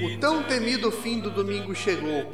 [0.00, 2.24] O tão temido fim do domingo chegou,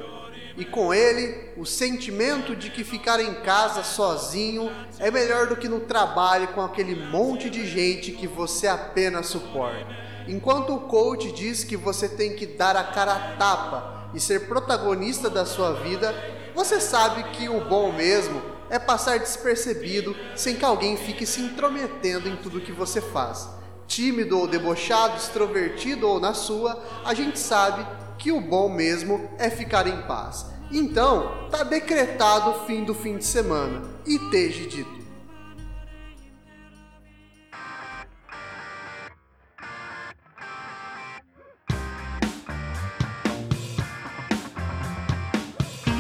[0.55, 5.67] e com ele o sentimento de que ficar em casa sozinho é melhor do que
[5.67, 9.87] no trabalho com aquele monte de gente que você apenas suporta.
[10.29, 14.47] Enquanto o coach diz que você tem que dar a cara a tapa e ser
[14.47, 16.15] protagonista da sua vida,
[16.55, 22.29] você sabe que o bom mesmo é passar despercebido sem que alguém fique se intrometendo
[22.29, 27.87] em tudo que você faz tímido ou debochado, extrovertido ou na sua, a gente sabe
[28.19, 30.47] que o bom mesmo é ficar em paz.
[30.71, 35.05] Então, tá decretado o fim do fim de semana e teja dito.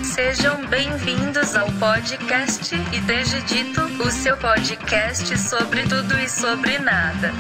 [0.03, 7.33] Sejam bem-vindos ao podcast Ideja Dito, o seu podcast sobre tudo e sobre nada.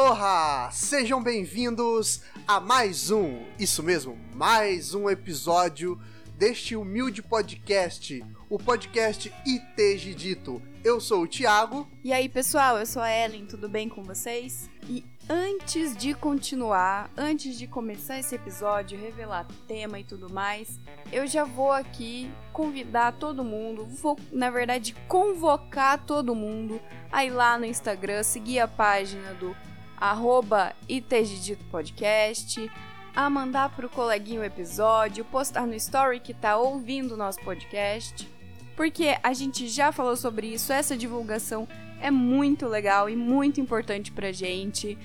[0.00, 0.70] Aloha!
[0.72, 6.00] Sejam bem-vindos a mais um, isso mesmo, mais um episódio
[6.38, 10.62] deste humilde podcast, o podcast ITG Dito.
[10.82, 11.86] Eu sou o Thiago.
[12.02, 14.70] E aí, pessoal, eu sou a Ellen, tudo bem com vocês?
[14.88, 20.80] E antes de continuar, antes de começar esse episódio, revelar tema e tudo mais,
[21.12, 26.80] eu já vou aqui convidar todo mundo, vou, na verdade, convocar todo mundo
[27.12, 29.54] a ir lá no Instagram, seguir a página do
[30.00, 32.70] arroba ITGDito Podcast,
[33.14, 38.28] a mandar pro coleguinho o episódio, postar no story que tá ouvindo o nosso podcast.
[38.76, 41.68] Porque a gente já falou sobre isso, essa divulgação
[42.00, 44.96] é muito legal e muito importante pra gente.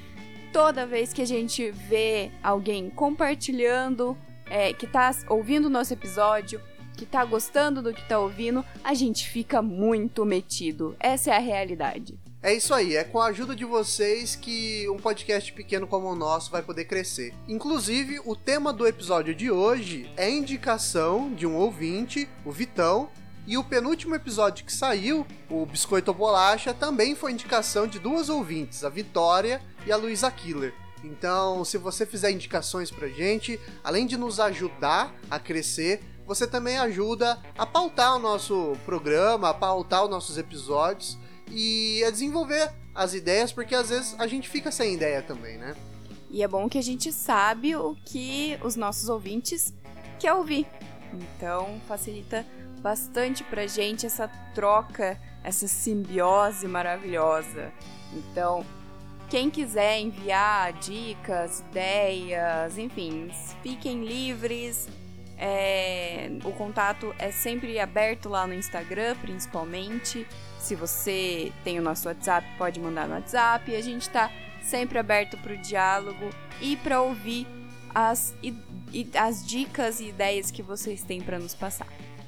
[0.54, 6.62] Toda vez que a gente vê alguém compartilhando, é, que tá ouvindo o nosso episódio,
[6.96, 10.96] que tá gostando do que tá ouvindo, a gente fica muito metido.
[11.00, 12.18] Essa é a realidade.
[12.46, 16.16] É isso aí, é com a ajuda de vocês que um podcast pequeno como o
[16.16, 17.34] nosso vai poder crescer.
[17.48, 23.10] Inclusive, o tema do episódio de hoje é indicação de um ouvinte, o Vitão,
[23.48, 28.30] e o penúltimo episódio que saiu, o Biscoito ou Bolacha, também foi indicação de duas
[28.30, 30.72] ouvintes, a Vitória e a Luísa Killer.
[31.04, 36.78] Então, se você fizer indicações pra gente, além de nos ajudar a crescer, você também
[36.78, 41.18] ajuda a pautar o nosso programa, a pautar os nossos episódios
[41.50, 45.76] e a desenvolver as ideias, porque às vezes a gente fica sem ideia também, né?
[46.30, 49.74] E é bom que a gente sabe o que os nossos ouvintes
[50.20, 50.68] quer ouvir.
[51.14, 52.46] Então facilita
[52.82, 57.72] bastante pra gente essa troca, essa simbiose maravilhosa.
[58.14, 58.66] Então,
[59.30, 63.32] quem quiser enviar dicas, ideias, enfim,
[63.64, 64.88] fiquem livres.
[65.38, 70.26] É, o contato é sempre aberto lá no Instagram, principalmente.
[70.60, 73.76] Se você tem o nosso WhatsApp, pode mandar no WhatsApp.
[73.76, 74.32] A gente está
[74.62, 76.30] sempre aberto para o diálogo
[76.62, 77.48] e para ouvir
[77.94, 78.56] as, e,
[78.92, 81.88] e, as dicas e ideias que vocês têm para nos passar.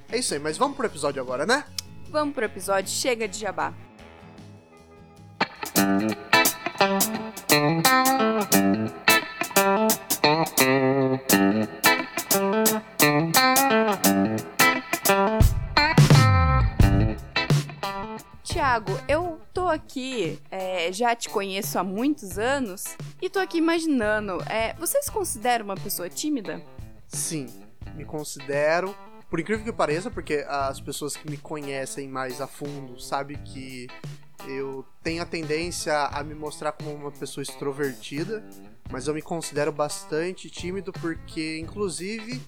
[0.10, 1.66] É isso aí, mas vamos pro episódio agora, né?
[2.10, 3.74] Vamos pro episódio, chega de jabá.
[20.88, 22.86] É, já te conheço há muitos anos,
[23.22, 26.62] e tô aqui imaginando, é, você se considera uma pessoa tímida?
[27.08, 27.48] Sim,
[27.94, 28.96] me considero.
[29.30, 33.88] Por incrível que pareça, porque as pessoas que me conhecem mais a fundo sabem que
[34.48, 38.42] eu tenho a tendência a me mostrar como uma pessoa extrovertida,
[38.90, 42.42] mas eu me considero bastante tímido porque, inclusive,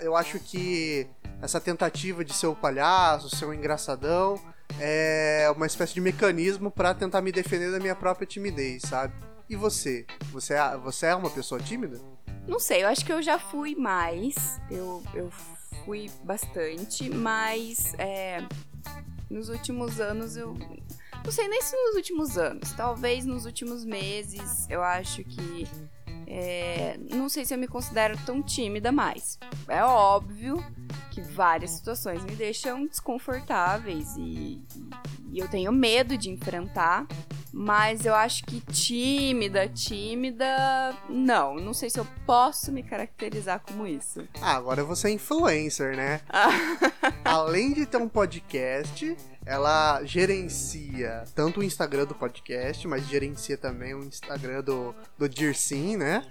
[0.00, 1.08] eu acho que
[1.42, 4.40] essa tentativa de ser o palhaço, ser o engraçadão,
[4.80, 9.14] é uma espécie de mecanismo para tentar me defender da minha própria timidez, sabe?
[9.48, 10.06] E você?
[10.32, 12.00] Você é, você é uma pessoa tímida?
[12.46, 14.60] Não sei, eu acho que eu já fui mais.
[14.70, 15.30] Eu, eu
[15.84, 18.38] fui bastante, mas é,
[19.30, 20.54] nos últimos anos eu.
[21.24, 25.66] Não sei nem se nos últimos anos, talvez nos últimos meses eu acho que.
[26.26, 29.38] É, não sei se eu me considero tão tímida mais.
[29.68, 30.62] É óbvio
[31.14, 34.60] que várias situações me deixam desconfortáveis e,
[35.30, 37.06] e eu tenho medo de enfrentar.
[37.56, 41.54] Mas eu acho que tímida, tímida, não.
[41.54, 44.26] Não sei se eu posso me caracterizar como isso.
[44.42, 46.20] Ah, agora você é influencer, né?
[47.24, 53.94] Além de ter um podcast, ela gerencia tanto o Instagram do podcast, mas gerencia também
[53.94, 56.24] o Instagram do, do Dircim, né?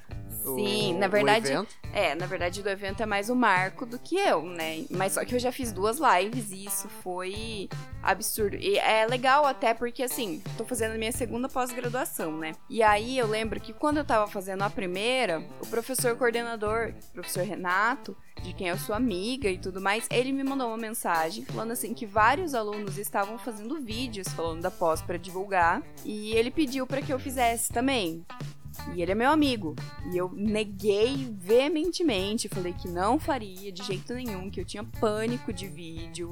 [0.43, 1.51] Sim, O- na verdade,
[1.93, 4.85] é, na verdade do evento é mais o Marco do que eu, né?
[4.89, 7.69] Mas só que eu já fiz duas lives e isso foi
[8.01, 8.55] absurdo.
[8.57, 12.53] E é legal até porque, assim, tô fazendo a minha segunda pós-graduação, né?
[12.69, 17.13] E aí eu lembro que quando eu tava fazendo a primeira, o professor coordenador, o
[17.13, 21.45] professor Renato, de quem eu sou amiga e tudo mais, ele me mandou uma mensagem
[21.45, 26.51] falando assim que vários alunos estavam fazendo vídeos falando da pós pra divulgar e ele
[26.51, 28.25] pediu pra que eu fizesse também.
[28.93, 29.75] E ele é meu amigo.
[30.11, 35.53] E eu neguei veementemente, falei que não faria de jeito nenhum, que eu tinha pânico
[35.53, 36.29] de vídeo,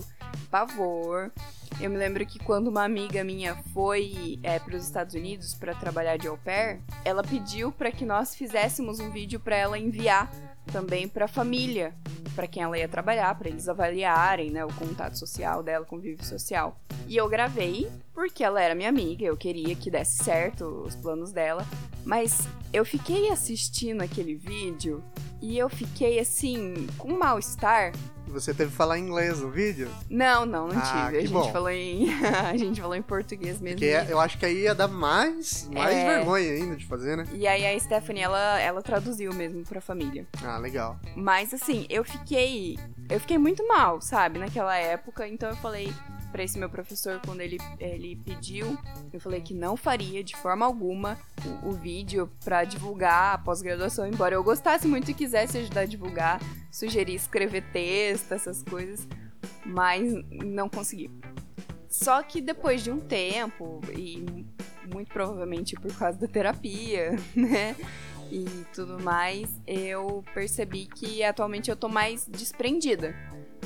[0.50, 1.32] pavor.
[1.80, 5.74] Eu me lembro que quando uma amiga minha foi é, para os Estados Unidos para
[5.76, 10.32] trabalhar de au pair, ela pediu para que nós fizéssemos um vídeo para ela enviar
[10.72, 11.94] também para a família,
[12.36, 16.24] para quem ela ia trabalhar, para eles avaliarem, né, o contato social dela, o convívio
[16.26, 16.80] social.
[17.08, 21.32] E eu gravei porque ela era minha amiga, eu queria que desse certo os planos
[21.32, 21.66] dela,
[22.06, 25.04] mas eu fiquei assistindo aquele vídeo
[25.42, 27.92] e eu fiquei assim com mal-estar.
[28.32, 29.90] Você teve que falar inglês no vídeo?
[30.10, 31.18] Não, não, não Ah, tive.
[31.18, 31.52] A gente bom.
[31.52, 33.80] falou em a gente falou em português mesmo.
[33.80, 36.16] Porque eu acho que aí ia dar mais, mais É.
[36.18, 37.26] vergonha ainda de fazer, né?
[37.34, 40.26] E aí a Stephanie ela ela traduziu mesmo pra família.
[40.44, 41.00] Ah, legal.
[41.16, 42.78] Mas assim, eu fiquei.
[43.10, 45.28] Eu fiquei muito mal, sabe, naquela época.
[45.28, 45.94] Então eu falei
[46.32, 48.78] pra esse meu professor, quando ele, ele pediu,
[49.12, 51.18] eu falei que não faria de forma alguma
[51.64, 55.86] o, o vídeo pra divulgar a pós-graduação, embora eu gostasse muito e quisesse ajudar a
[55.86, 56.40] divulgar,
[56.72, 59.08] sugerir escrever texto, essas coisas,
[59.66, 60.12] mas
[60.44, 61.12] não consegui.
[61.90, 64.46] Só que depois de um tempo, e
[64.92, 67.76] muito provavelmente por causa da terapia, né?
[68.32, 73.14] e tudo mais, eu percebi que atualmente eu tô mais desprendida.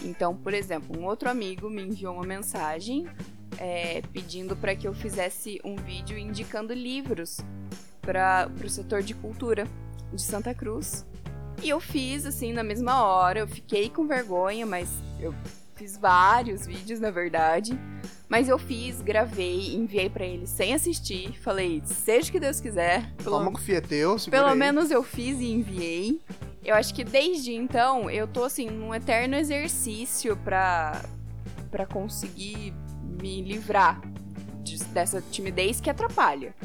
[0.04, 3.08] Então, por exemplo, um outro amigo me enviou uma mensagem
[3.58, 7.40] é, pedindo para que eu fizesse um vídeo indicando livros
[8.02, 9.68] para o setor de cultura
[10.14, 11.06] de Santa Cruz.
[11.64, 14.90] E eu fiz assim na mesma hora, eu fiquei com vergonha, mas
[15.20, 15.34] eu
[15.76, 17.78] fiz vários vídeos na verdade.
[18.28, 21.38] Mas eu fiz, gravei, enviei para ele sem assistir.
[21.42, 23.14] Falei, seja o que Deus quiser.
[23.18, 24.58] Pelo, Toma fieteu, segura pelo aí.
[24.58, 26.20] menos eu fiz e enviei.
[26.64, 31.02] Eu acho que desde então eu tô assim num eterno exercício pra
[31.70, 32.74] para conseguir
[33.22, 34.02] me livrar
[34.64, 36.56] de- dessa timidez que atrapalha.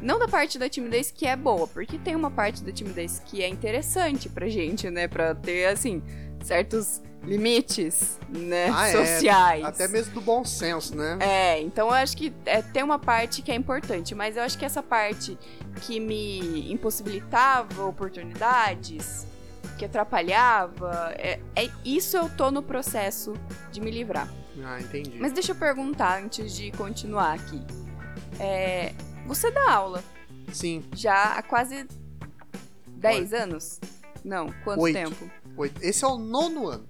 [0.00, 3.42] Não da parte da timidez que é boa, porque tem uma parte da timidez que
[3.42, 6.02] é interessante pra gente, né, Pra ter assim
[6.42, 8.92] certos limites, né, Ah, é.
[8.92, 9.64] sociais.
[9.64, 11.18] Até mesmo do bom senso, né?
[11.20, 14.58] É, então eu acho que é, tem uma parte que é importante, mas eu acho
[14.58, 15.38] que essa parte
[15.82, 19.26] que me impossibilitava oportunidades,
[19.78, 23.32] que atrapalhava, é, é- isso eu tô no processo
[23.72, 24.28] de me livrar.
[24.64, 25.16] Ah, entendi.
[25.18, 27.60] Mas deixa eu perguntar antes de continuar aqui.
[28.38, 28.92] É,
[29.26, 30.02] você dá aula
[30.52, 31.86] Sim, já há quase
[32.86, 33.80] 10 anos?
[34.24, 34.94] Não, quanto Oito.
[34.94, 35.30] tempo?
[35.56, 35.82] Oito.
[35.82, 36.88] esse é o nono ano.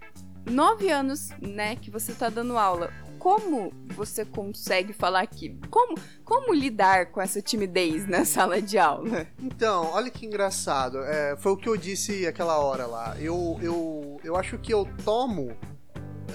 [0.51, 2.91] nove anos, né, que você tá dando aula.
[3.19, 5.59] Como você consegue falar aqui?
[5.71, 9.27] Como, como lidar com essa timidez na sala de aula?
[9.41, 10.99] Então, olha que engraçado.
[10.99, 13.17] É, foi o que eu disse aquela hora lá.
[13.19, 15.57] Eu, eu, eu acho que eu tomo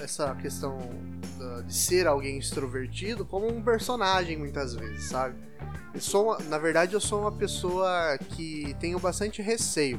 [0.02, 0.78] essa questão
[1.64, 5.36] de ser alguém extrovertido como um personagem muitas vezes, sabe?
[5.94, 9.98] Eu sou, na verdade, eu sou uma pessoa que tenho bastante receio.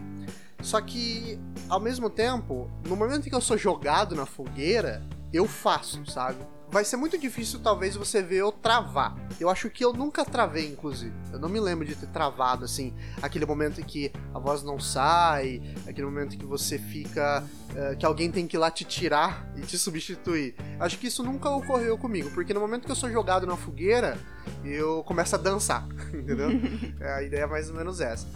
[0.61, 1.39] Só que,
[1.69, 5.01] ao mesmo tempo, no momento em que eu sou jogado na fogueira,
[5.33, 6.37] eu faço, sabe?
[6.69, 9.13] Vai ser muito difícil, talvez, você ver eu travar.
[9.37, 11.13] Eu acho que eu nunca travei, inclusive.
[11.33, 14.79] Eu não me lembro de ter travado, assim, aquele momento em que a voz não
[14.79, 17.43] sai, aquele momento em que você fica.
[17.75, 20.55] eh, que alguém tem que ir lá te tirar e te substituir.
[20.79, 24.17] Acho que isso nunca ocorreu comigo, porque no momento que eu sou jogado na fogueira,
[24.63, 26.51] eu começo a dançar, entendeu?
[27.01, 28.27] É, a ideia é mais ou menos essa.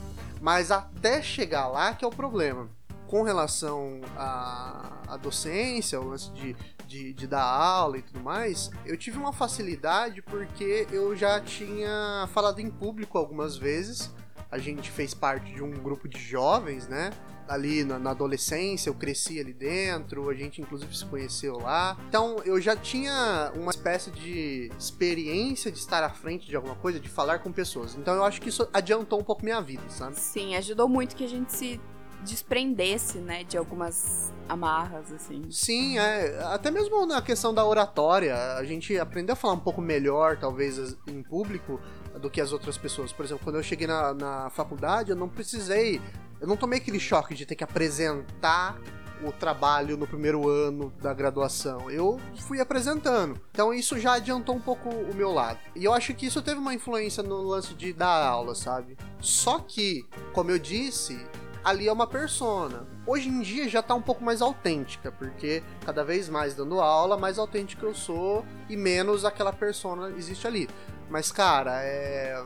[0.45, 2.69] Mas até chegar lá que é o problema.
[3.07, 8.69] Com relação à, à docência, o lance de, de, de dar aula e tudo mais,
[8.85, 14.13] eu tive uma facilidade porque eu já tinha falado em público algumas vezes.
[14.55, 17.11] A gente fez parte de um grupo de jovens, né?
[17.45, 21.97] Ali na, na adolescência, eu cresci ali dentro, a gente inclusive se conheceu lá.
[22.07, 27.01] Então eu já tinha uma espécie de experiência de estar à frente de alguma coisa,
[27.01, 27.95] de falar com pessoas.
[27.95, 30.17] Então eu acho que isso adiantou um pouco minha vida, sabe?
[30.17, 31.81] Sim, ajudou muito que a gente se
[32.23, 35.43] desprendesse, né, de algumas amarras, assim.
[35.51, 36.39] Sim, é.
[36.45, 40.97] Até mesmo na questão da oratória, a gente aprendeu a falar um pouco melhor, talvez,
[41.07, 41.79] em público,
[42.19, 43.11] do que as outras pessoas.
[43.11, 46.01] Por exemplo, quando eu cheguei na, na faculdade, eu não precisei.
[46.39, 48.79] Eu não tomei aquele choque de ter que apresentar
[49.23, 51.89] o trabalho no primeiro ano da graduação.
[51.89, 53.39] Eu fui apresentando.
[53.51, 55.59] Então isso já adiantou um pouco o meu lado.
[55.75, 58.97] E eu acho que isso teve uma influência no lance de dar aula, sabe?
[59.19, 61.25] Só que, como eu disse,
[61.63, 62.85] ali é uma persona.
[63.07, 67.17] Hoje em dia já tá um pouco mais autêntica, porque cada vez mais dando aula,
[67.17, 70.67] mais autêntico eu sou e menos aquela persona existe ali.
[71.09, 72.43] Mas, cara, é.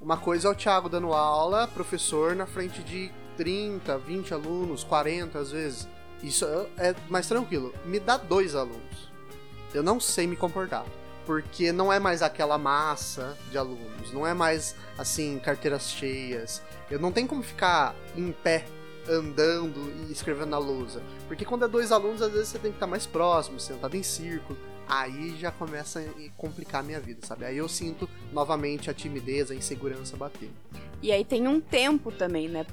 [0.00, 5.38] Uma coisa é o Thiago dando aula, professor na frente de 30, 20 alunos, 40
[5.38, 5.88] às vezes.
[6.22, 6.44] Isso
[6.76, 7.74] é mais tranquilo.
[7.84, 9.10] Me dá dois alunos.
[9.74, 10.84] Eu não sei me comportar.
[11.26, 14.12] Porque não é mais aquela massa de alunos.
[14.12, 16.62] Não é mais, assim, carteiras cheias.
[16.90, 18.64] Eu não tenho como ficar em pé
[19.08, 21.02] andando e escrevendo na lousa.
[21.26, 24.02] Porque quando é dois alunos, às vezes você tem que estar mais próximo, sentado em
[24.02, 27.44] círculo aí já começa a complicar a minha vida, sabe?
[27.44, 30.50] Aí eu sinto novamente a timidez, a insegurança bater.
[31.02, 32.66] E aí tem um tempo também, né?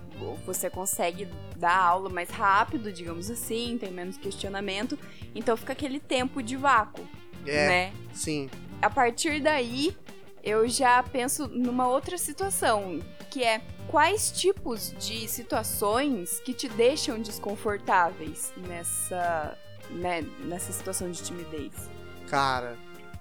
[0.45, 4.97] Você consegue dar aula mais rápido, digamos assim, tem menos questionamento,
[5.35, 7.07] então fica aquele tempo de vácuo,
[7.45, 7.93] é, né?
[8.13, 8.49] Sim.
[8.81, 9.95] A partir daí,
[10.43, 17.19] eu já penso numa outra situação, que é quais tipos de situações que te deixam
[17.19, 19.57] desconfortáveis nessa,
[19.89, 21.94] né, nessa situação de timidez?
[22.29, 22.77] Cara,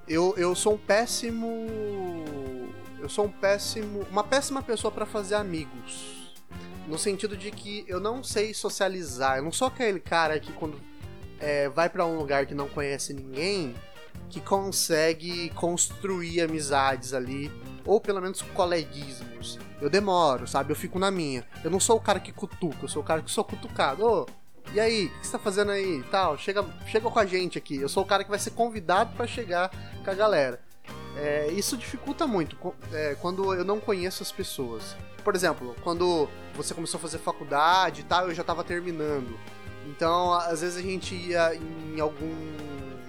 [0.09, 1.67] eu, eu sou um péssimo.
[3.01, 4.07] Eu sou um péssimo.
[4.11, 6.35] Uma péssima pessoa para fazer amigos.
[6.87, 9.39] No sentido de que eu não sei socializar.
[9.39, 10.79] Eu não sou aquele cara que quando
[11.41, 13.75] é, vai para um lugar que não conhece ninguém,
[14.29, 17.51] que consegue construir amizades ali.
[17.85, 19.59] Ou pelo menos coleguismos.
[19.81, 20.73] Eu demoro, sabe?
[20.73, 21.47] Eu fico na minha.
[21.63, 24.05] Eu não sou o cara que cutuca, eu sou o cara que sou cutucado.
[24.05, 24.27] Ô,
[24.73, 26.03] e aí, o que você tá fazendo aí?
[26.11, 27.77] Tal, chega, chega com a gente aqui.
[27.77, 29.71] Eu sou o cara que vai ser convidado para chegar
[30.05, 30.61] com a galera.
[31.17, 32.57] É, isso dificulta muito
[32.93, 34.97] é, quando eu não conheço as pessoas.
[35.23, 39.39] Por exemplo, quando você começou a fazer faculdade e tal, eu já tava terminando.
[39.87, 42.33] Então, às vezes a gente ia em algum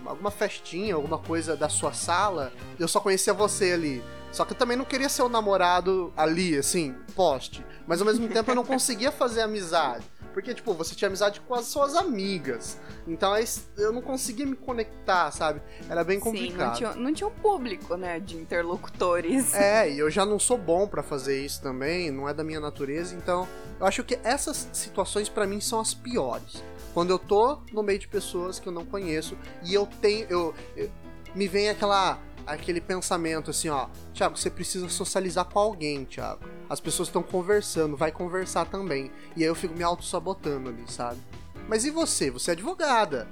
[0.06, 4.04] alguma festinha, alguma coisa da sua sala, eu só conhecia você ali.
[4.32, 7.66] Só que eu também não queria ser o namorado ali, assim, poste.
[7.88, 10.06] Mas ao mesmo tempo eu não conseguia fazer amizade.
[10.36, 12.77] Porque, tipo, você tinha amizade com as suas amigas.
[13.08, 13.34] Então
[13.77, 15.62] eu não conseguia me conectar, sabe?
[15.89, 16.75] Era bem complicado.
[16.75, 19.54] Sim, não tinha, não tinha um público, né, de interlocutores.
[19.54, 22.60] É, e eu já não sou bom para fazer isso também, não é da minha
[22.60, 23.15] natureza.
[23.15, 23.48] Então,
[23.80, 26.62] eu acho que essas situações para mim são as piores.
[26.94, 30.27] Quando eu tô no meio de pessoas que eu não conheço e eu tenho.
[30.30, 30.92] Eu, eu
[31.34, 36.46] me vem aquela aquele pensamento assim, ó, Thiago, você precisa socializar com alguém, Thiago.
[36.70, 39.12] As pessoas estão conversando, vai conversar também.
[39.36, 41.20] E aí eu fico me auto-sabotando ali, sabe?
[41.68, 42.30] Mas e você?
[42.32, 43.28] Você é advogada.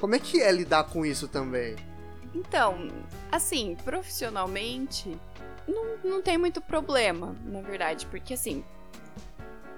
[0.00, 1.76] Como é que é lidar com isso também?
[2.34, 2.88] Então,
[3.30, 5.16] assim, profissionalmente,
[5.68, 8.64] não, não tem muito problema, na verdade, porque assim,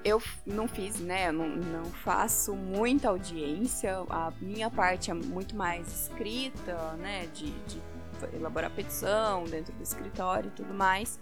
[0.06, 1.28] eu não fiz, né?
[1.28, 4.04] Eu não, não faço muita audiência.
[4.08, 7.26] A minha parte é muito mais escrita, né?
[7.34, 7.82] De, de
[8.32, 11.20] elaborar petição dentro do escritório e tudo mais.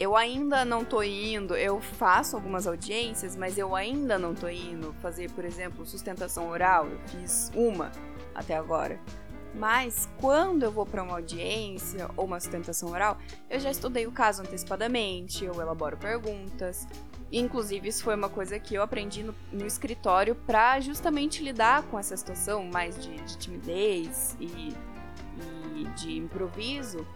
[0.00, 4.92] Eu ainda não tô indo, eu faço algumas audiências, mas eu ainda não tô indo
[5.00, 6.86] fazer, por exemplo, sustentação oral.
[6.86, 7.92] Eu fiz uma
[8.34, 9.00] até agora.
[9.54, 13.16] Mas quando eu vou para uma audiência ou uma sustentação oral,
[13.48, 16.86] eu já estudei o caso antecipadamente, eu elaboro perguntas.
[17.32, 21.98] Inclusive, isso foi uma coisa que eu aprendi no, no escritório para justamente lidar com
[21.98, 24.74] essa situação mais de, de timidez e
[25.84, 27.06] de improviso,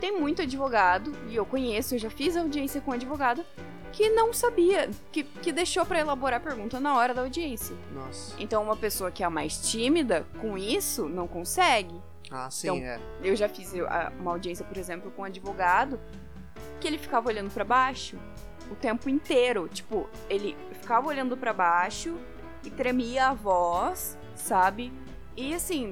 [0.00, 3.44] tem muito advogado, e eu conheço, eu já fiz audiência com advogado,
[3.92, 7.76] que não sabia, que, que deixou para elaborar a pergunta na hora da audiência.
[7.92, 8.34] Nossa.
[8.38, 12.00] Então, uma pessoa que é mais tímida, com isso, não consegue.
[12.30, 13.00] Ah, sim, então, é.
[13.22, 13.72] Eu já fiz
[14.18, 16.00] uma audiência, por exemplo, com um advogado,
[16.80, 18.16] que ele ficava olhando para baixo
[18.70, 19.68] o tempo inteiro.
[19.68, 22.16] Tipo, ele ficava olhando para baixo
[22.64, 24.92] e tremia a voz, sabe?
[25.36, 25.86] E assim,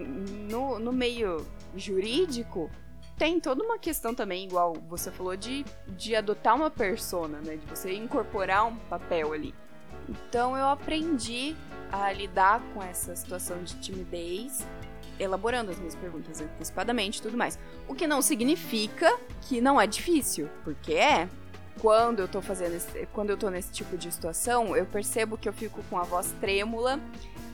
[0.48, 1.44] no, no meio
[1.78, 2.70] jurídico,
[3.16, 7.56] tem toda uma questão também, igual você falou, de, de adotar uma persona, né?
[7.56, 9.54] De você incorporar um papel ali.
[10.08, 11.56] Então eu aprendi
[11.90, 14.66] a lidar com essa situação de timidez,
[15.18, 17.58] elaborando as minhas perguntas antecipadamente e tudo mais.
[17.88, 21.28] O que não significa que não é difícil, porque é.
[21.80, 25.48] Quando eu tô fazendo esse, quando eu tô nesse tipo de situação, eu percebo que
[25.48, 27.00] eu fico com a voz trêmula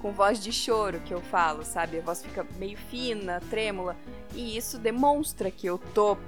[0.04, 1.98] com voz de choro que eu falo, sabe?
[1.98, 3.96] A voz fica meio fina, trêmula.
[4.34, 6.18] E isso demonstra que eu tô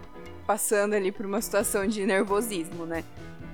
[0.47, 3.05] passando ali por uma situação de nervosismo, né?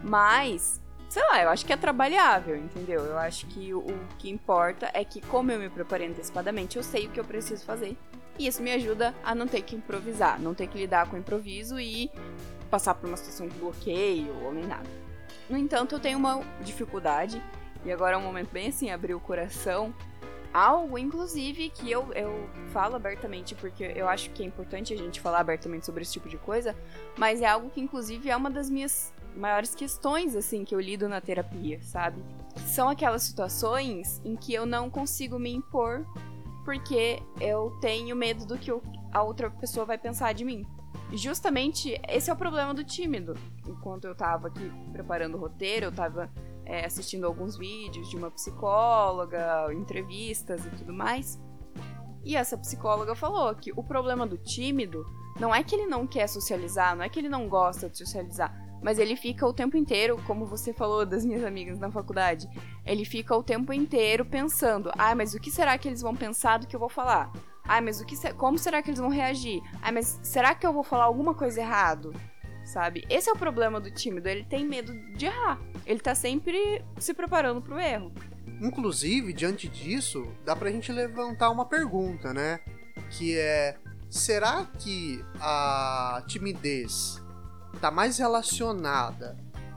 [0.00, 3.00] Mas, sei lá, eu acho que é trabalhável, entendeu?
[3.00, 6.84] Eu acho que o, o que importa é que, como eu me preparei antecipadamente, eu
[6.84, 7.98] sei o que eu preciso fazer.
[8.38, 11.18] E isso me ajuda a não ter que improvisar, não ter que lidar com o
[11.18, 12.08] improviso e
[12.72, 14.88] passar por uma situação de bloqueio ou nem nada.
[15.50, 17.42] No entanto, eu tenho uma dificuldade,
[17.84, 19.94] e agora é um momento bem assim, abrir o coração,
[20.54, 25.20] algo, inclusive, que eu, eu falo abertamente, porque eu acho que é importante a gente
[25.20, 26.74] falar abertamente sobre esse tipo de coisa,
[27.18, 31.06] mas é algo que, inclusive, é uma das minhas maiores questões, assim, que eu lido
[31.10, 32.24] na terapia, sabe?
[32.66, 36.06] São aquelas situações em que eu não consigo me impor
[36.64, 38.70] porque eu tenho medo do que
[39.12, 40.66] a outra pessoa vai pensar de mim.
[41.12, 43.34] Justamente esse é o problema do tímido.
[43.66, 46.30] Enquanto eu tava aqui preparando o roteiro, eu tava
[46.64, 51.38] é, assistindo alguns vídeos de uma psicóloga, entrevistas e tudo mais.
[52.24, 55.04] E essa psicóloga falou que o problema do tímido
[55.38, 58.54] não é que ele não quer socializar, não é que ele não gosta de socializar,
[58.82, 62.48] mas ele fica o tempo inteiro, como você falou das minhas amigas na faculdade,
[62.84, 66.58] ele fica o tempo inteiro pensando: ah, mas o que será que eles vão pensar
[66.58, 67.32] do que eu vou falar?
[67.64, 69.62] Ah, mas o que como será que eles vão reagir?
[69.80, 72.12] Ah, mas será que eu vou falar alguma coisa errado?
[72.64, 73.04] Sabe?
[73.10, 75.60] Esse é o problema do tímido, ele tem medo de errar.
[75.84, 78.12] Ele tá sempre se preparando pro erro.
[78.60, 82.60] Inclusive, diante disso, dá pra gente levantar uma pergunta, né?
[83.10, 83.76] Que é:
[84.08, 87.20] será que a timidez
[87.80, 89.36] tá mais relacionada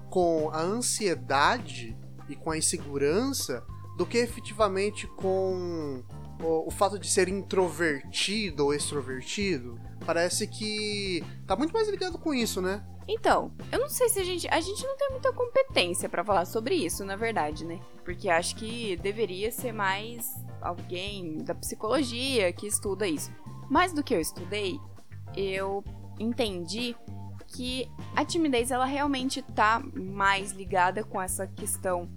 [0.10, 1.98] com a ansiedade
[2.30, 3.65] e com a insegurança
[3.98, 6.04] do que efetivamente com
[6.39, 9.80] o, o, fato de ser introvertido ou extrovertido.
[10.06, 12.86] Parece que tá muito mais ligado com isso, né?
[13.08, 14.48] Então, eu não sei se a gente.
[14.48, 17.80] A gente não tem muita competência para falar sobre isso, na verdade, né?
[18.04, 23.32] Porque acho que deveria ser mais alguém da psicologia que estuda isso.
[23.70, 24.80] Mais do que eu estudei,
[25.36, 25.84] eu
[26.20, 26.96] entendi
[27.48, 32.10] que a timidez ela realmente tá mais ligada com essa questão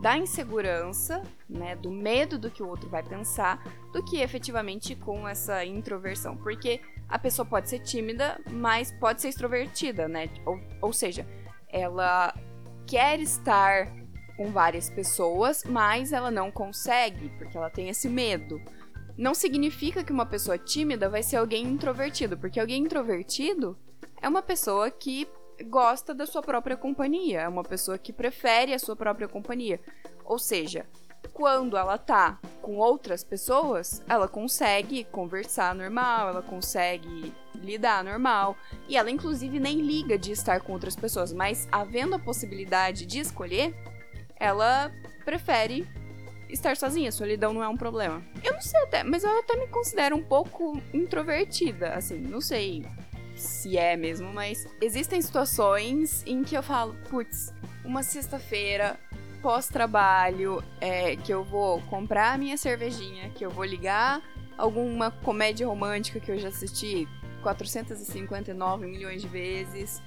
[0.00, 5.28] da insegurança, né, do medo do que o outro vai pensar, do que efetivamente com
[5.28, 10.30] essa introversão, porque a pessoa pode ser tímida, mas pode ser extrovertida, né?
[10.46, 11.26] Ou, ou seja,
[11.68, 12.34] ela
[12.86, 13.92] quer estar
[14.36, 18.60] com várias pessoas, mas ela não consegue, porque ela tem esse medo.
[19.18, 23.76] Não significa que uma pessoa tímida vai ser alguém introvertido, porque alguém introvertido
[24.22, 25.28] é uma pessoa que
[25.64, 29.80] gosta da sua própria companhia, é uma pessoa que prefere a sua própria companhia.
[30.24, 30.86] Ou seja,
[31.32, 38.56] quando ela tá com outras pessoas, ela consegue conversar normal, ela consegue lidar normal,
[38.88, 43.18] e ela inclusive nem liga de estar com outras pessoas, mas havendo a possibilidade de
[43.20, 43.74] escolher,
[44.36, 44.90] ela
[45.24, 45.86] prefere
[46.48, 48.22] estar sozinha, solidão não é um problema.
[48.42, 52.84] Eu não sei até, mas eu até me considero um pouco introvertida, assim, não sei
[53.40, 57.52] se é mesmo, mas existem situações em que eu falo, putz,
[57.84, 58.98] uma sexta-feira
[59.42, 64.22] pós-trabalho, é, que eu vou comprar a minha cervejinha, que eu vou ligar
[64.58, 67.08] alguma comédia romântica que eu já assisti
[67.42, 70.02] 459 milhões de vezes,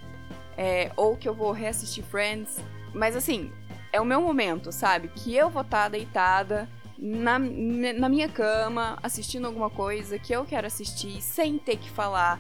[0.56, 2.60] é, ou que eu vou reassistir Friends.
[2.94, 3.52] Mas assim,
[3.92, 5.08] é o meu momento, sabe?
[5.08, 10.46] Que eu vou estar tá deitada na, na minha cama, assistindo alguma coisa que eu
[10.46, 12.40] quero assistir, sem ter que falar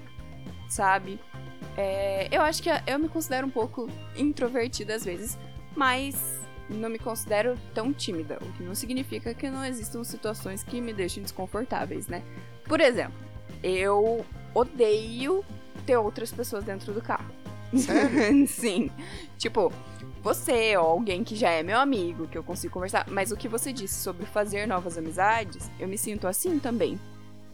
[0.73, 1.19] sabe?
[1.77, 5.37] É, eu acho que eu me considero um pouco introvertida às vezes,
[5.75, 10.81] mas não me considero tão tímida, o que não significa que não existam situações que
[10.81, 12.23] me deixem desconfortáveis, né?
[12.65, 13.17] Por exemplo,
[13.61, 15.43] eu odeio
[15.85, 17.31] ter outras pessoas dentro do carro.
[18.47, 18.91] Sim.
[19.37, 19.71] Tipo,
[20.21, 23.47] você ou alguém que já é meu amigo, que eu consigo conversar, mas o que
[23.47, 26.99] você disse sobre fazer novas amizades, eu me sinto assim também.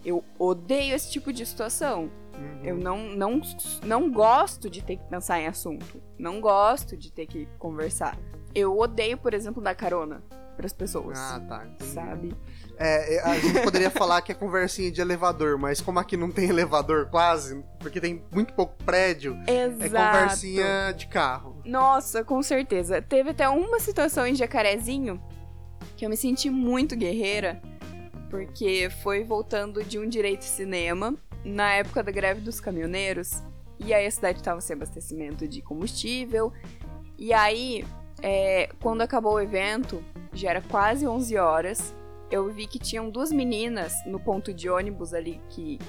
[0.03, 2.09] Eu odeio esse tipo de situação.
[2.33, 2.61] Uhum.
[2.63, 3.41] Eu não, não,
[3.83, 6.01] não gosto de ter que pensar em assunto.
[6.17, 8.17] Não gosto de ter que conversar.
[8.55, 10.23] Eu odeio, por exemplo, dar carona
[10.59, 11.17] para as pessoas.
[11.17, 11.65] Ah, tá.
[11.79, 12.35] Sabe?
[12.77, 16.29] É, é, a gente poderia falar que é conversinha de elevador, mas como aqui não
[16.29, 19.85] tem elevador quase, porque tem muito pouco prédio, é Exato.
[19.85, 21.61] é conversinha de carro.
[21.63, 23.01] Nossa, com certeza.
[23.01, 25.21] Teve até uma situação em Jacarezinho
[25.95, 27.61] que eu me senti muito guerreira,
[28.29, 33.41] porque foi voltando de um direito cinema na época da greve dos caminhoneiros,
[33.79, 36.53] e aí a cidade estava sem abastecimento de combustível,
[37.17, 37.85] e aí,
[38.21, 41.93] é, quando acabou o evento, já era quase 11 horas,
[42.31, 45.79] eu vi que tinham duas meninas no ponto de ônibus ali que,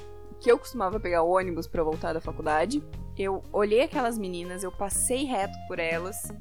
[0.40, 2.82] que eu costumava pegar o ônibus para voltar da faculdade.
[3.16, 6.32] Eu olhei aquelas meninas, eu passei reto por elas.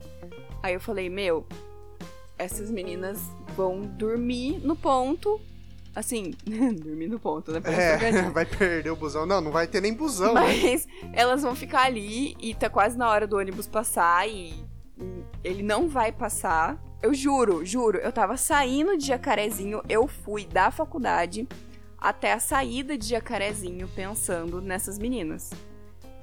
[0.63, 1.45] Aí eu falei: Meu,
[2.37, 3.19] essas meninas
[3.55, 5.39] vão dormir no ponto
[5.99, 6.33] assim,
[6.81, 7.61] dormir no ponto, né?
[7.65, 9.25] É, vai perder o busão.
[9.25, 10.33] Não, não vai ter nem busão.
[10.33, 10.41] Né?
[10.41, 11.11] Mas né?
[11.13, 14.53] elas vão ficar ali e tá quase na hora do ônibus passar e
[15.43, 16.77] ele não vai passar.
[17.01, 21.47] Eu juro, juro, eu tava saindo de Jacarezinho, eu fui da faculdade
[21.97, 25.51] até a saída de Jacarezinho pensando nessas meninas.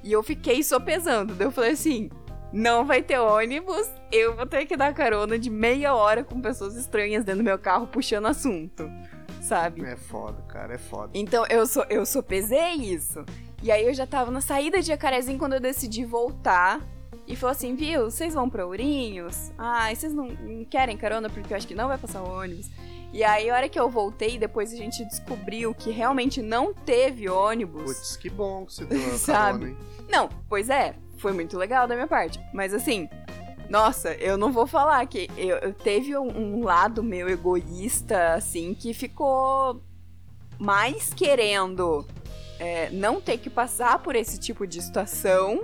[0.03, 2.11] E eu fiquei sopesando, daí eu falei assim,
[2.53, 6.77] não vai ter ônibus, eu vou ter que dar carona de meia hora com pessoas
[6.77, 8.89] estranhas dentro do meu carro puxando assunto
[9.47, 9.85] sabe?
[9.85, 11.11] É foda, cara, é foda.
[11.15, 13.25] Então eu sou eu sopesei isso.
[13.63, 16.81] E aí eu já tava na saída de Jacarezinho quando eu decidi voltar.
[17.27, 19.51] E falou assim, viu, vocês vão pra Ourinhos?
[19.59, 22.71] Ah, e vocês não, não querem carona porque eu acho que não vai passar ônibus.
[23.13, 27.29] E aí, a hora que eu voltei, depois a gente descobriu que realmente não teve
[27.29, 27.83] ônibus.
[27.85, 29.59] Putz, que bom que você deu a Sabe?
[29.59, 29.77] carona, hein?
[30.09, 32.39] Não, pois é, foi muito legal da minha parte.
[32.55, 33.09] Mas assim,
[33.69, 38.75] nossa, eu não vou falar que eu, eu teve um, um lado meu egoísta, assim,
[38.75, 39.83] que ficou
[40.59, 42.07] mais querendo
[42.59, 45.63] é, não ter que passar por esse tipo de situação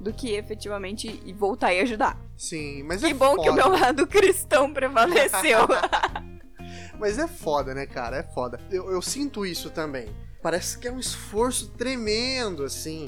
[0.00, 2.18] do que efetivamente voltar e ajudar.
[2.36, 3.42] Sim, mas Que é bom foda.
[3.42, 5.60] que o meu lado cristão prevaleceu.
[6.98, 8.16] Mas é foda, né, cara?
[8.16, 8.58] É foda.
[8.70, 10.08] Eu, eu sinto isso também.
[10.42, 13.06] Parece que é um esforço tremendo, assim.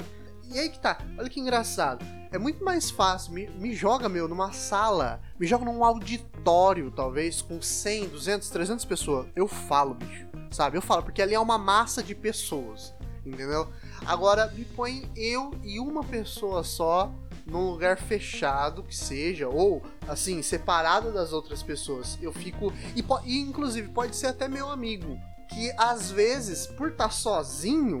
[0.51, 2.05] E aí que tá, olha que engraçado.
[2.31, 7.41] É muito mais fácil, me, me joga, meu, numa sala, me joga num auditório, talvez,
[7.41, 9.27] com 100, 200, 300 pessoas.
[9.35, 10.77] Eu falo, bicho, sabe?
[10.77, 12.93] Eu falo, porque ali é uma massa de pessoas,
[13.25, 13.67] entendeu?
[14.05, 17.11] Agora, me põe eu e uma pessoa só
[17.49, 22.17] num lugar fechado que seja, ou assim, separado das outras pessoas.
[22.21, 22.71] Eu fico.
[22.95, 25.17] E, e, inclusive, pode ser até meu amigo.
[25.49, 27.97] Que às vezes, por estar sozinho,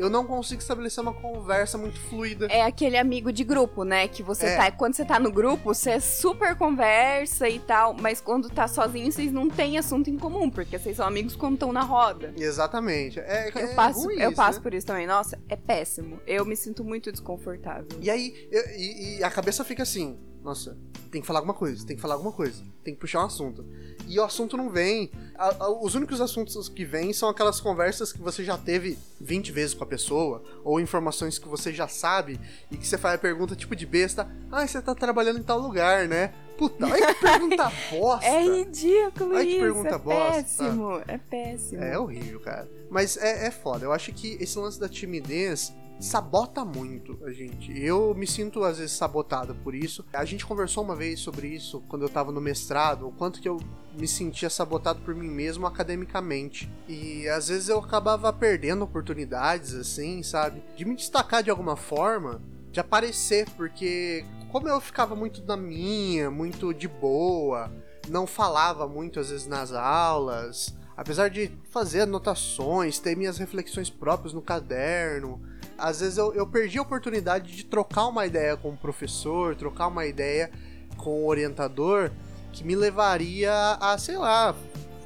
[0.00, 2.46] eu não consigo estabelecer uma conversa muito fluida.
[2.50, 4.08] é aquele amigo de grupo, né?
[4.08, 4.56] Que você É.
[4.56, 4.70] tá.
[4.72, 7.94] Quando você tá no grupo, você super conversa e tal.
[7.94, 11.54] Mas quando tá sozinho, vocês não têm assunto em comum, porque vocês são amigos quando
[11.54, 12.32] estão na roda.
[12.36, 13.20] Exatamente.
[13.20, 14.62] É, Eu é passo, ruim eu isso, passo né?
[14.62, 15.06] por isso também.
[15.06, 16.20] Nossa, é péssimo.
[16.26, 17.86] Eu me sinto muito desconfortável.
[18.00, 20.76] E aí, eu- e, e a cabeça fica assim: nossa,
[21.10, 23.64] tem que falar alguma coisa, tem que falar alguma coisa, tem que puxar um assunto.
[24.08, 25.10] E o assunto não vem.
[25.36, 29.52] A- a- os únicos assuntos que vêm são aquelas conversas que você já teve 20
[29.52, 33.18] vezes com a pessoa, ou informações que você já sabe, e que você faz a
[33.18, 36.32] pergunta tipo de besta: ah, você tá trabalhando em tal lugar, né?
[36.58, 38.26] Puta, olha que pergunta bosta!
[38.26, 39.60] É ridículo Ai, que isso.
[39.60, 40.32] pergunta é bosta.
[40.42, 41.02] péssimo.
[41.06, 41.82] É péssimo.
[41.82, 42.68] É horrível, cara.
[42.90, 43.84] Mas é, é foda.
[43.84, 47.78] Eu acho que esse lance da timidez sabota muito a gente.
[47.78, 50.04] Eu me sinto às vezes sabotado por isso.
[50.12, 53.48] A gente conversou uma vez sobre isso quando eu tava no mestrado, o quanto que
[53.48, 53.58] eu
[53.98, 56.72] me sentia sabotado por mim mesmo academicamente.
[56.88, 60.62] E às vezes eu acabava perdendo oportunidades assim, sabe?
[60.74, 62.40] De me destacar de alguma forma,
[62.72, 67.70] de aparecer, porque como eu ficava muito na minha, muito de boa,
[68.08, 74.32] não falava muito às vezes nas aulas, apesar de fazer anotações, ter minhas reflexões próprias
[74.32, 75.40] no caderno,
[75.80, 79.88] às vezes eu, eu perdi a oportunidade de trocar uma ideia com o professor, trocar
[79.88, 80.50] uma ideia
[80.96, 82.10] com o orientador
[82.52, 84.54] que me levaria a, sei lá,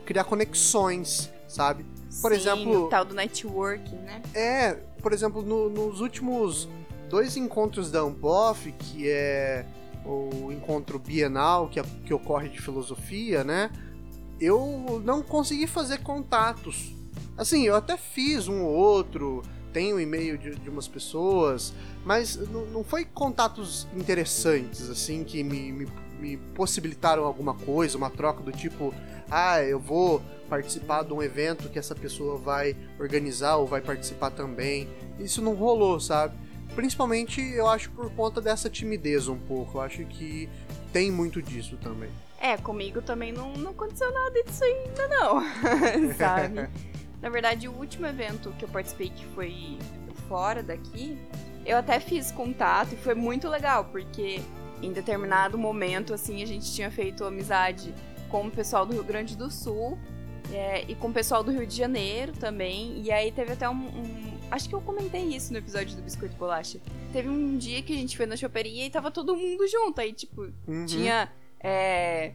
[0.05, 1.85] criar conexões, sabe?
[2.21, 4.23] Por Sim, exemplo- O tal do networking, né?
[4.35, 6.69] É, por exemplo, no- nos últimos
[7.09, 9.65] dois encontros da Ampof, que é
[10.05, 13.71] o encontro bienal que, que ocorre de filosofia, né?
[14.41, 16.93] Eu não consegui fazer contatos.
[17.37, 19.43] Assim, eu até fiz um ou outro,
[19.75, 25.73] tenho e-mail de, de umas pessoas, mas não, não foi contatos interessantes, assim, que me,
[25.73, 25.89] me,
[26.21, 28.95] me possibilitaram alguma coisa, uma troca do tipo,
[29.29, 34.31] ah, eu vou participar de um evento que essa pessoa vai organizar ou vai participar
[34.31, 34.89] também.
[35.19, 36.37] Isso não rolou, sabe?
[36.77, 39.79] Principalmente eu acho por conta dessa timidez um pouco.
[39.79, 40.49] Eu acho que
[40.93, 42.11] tem muito disso também.
[42.41, 45.43] É, comigo também não, não aconteceu nada disso ainda, não.
[46.17, 46.69] Sabe?
[47.25, 49.79] Na verdade, o último evento que eu participei, que foi
[50.29, 51.17] fora daqui,
[51.65, 54.43] eu até fiz contato e foi muito legal, porque
[54.83, 57.95] em determinado momento, assim, a gente tinha feito amizade
[58.29, 59.99] com o pessoal do Rio Grande do Sul
[60.53, 63.01] é, e com o pessoal do Rio de Janeiro também.
[63.01, 66.37] E aí teve até um, um- Acho que eu comentei isso no episódio do Biscoito
[66.37, 66.79] Bolacha.
[67.11, 69.99] Teve um dia que a gente foi na choperia e tava todo mundo junto.
[69.99, 70.85] Aí, tipo, Uhum.
[70.85, 72.35] tinha é,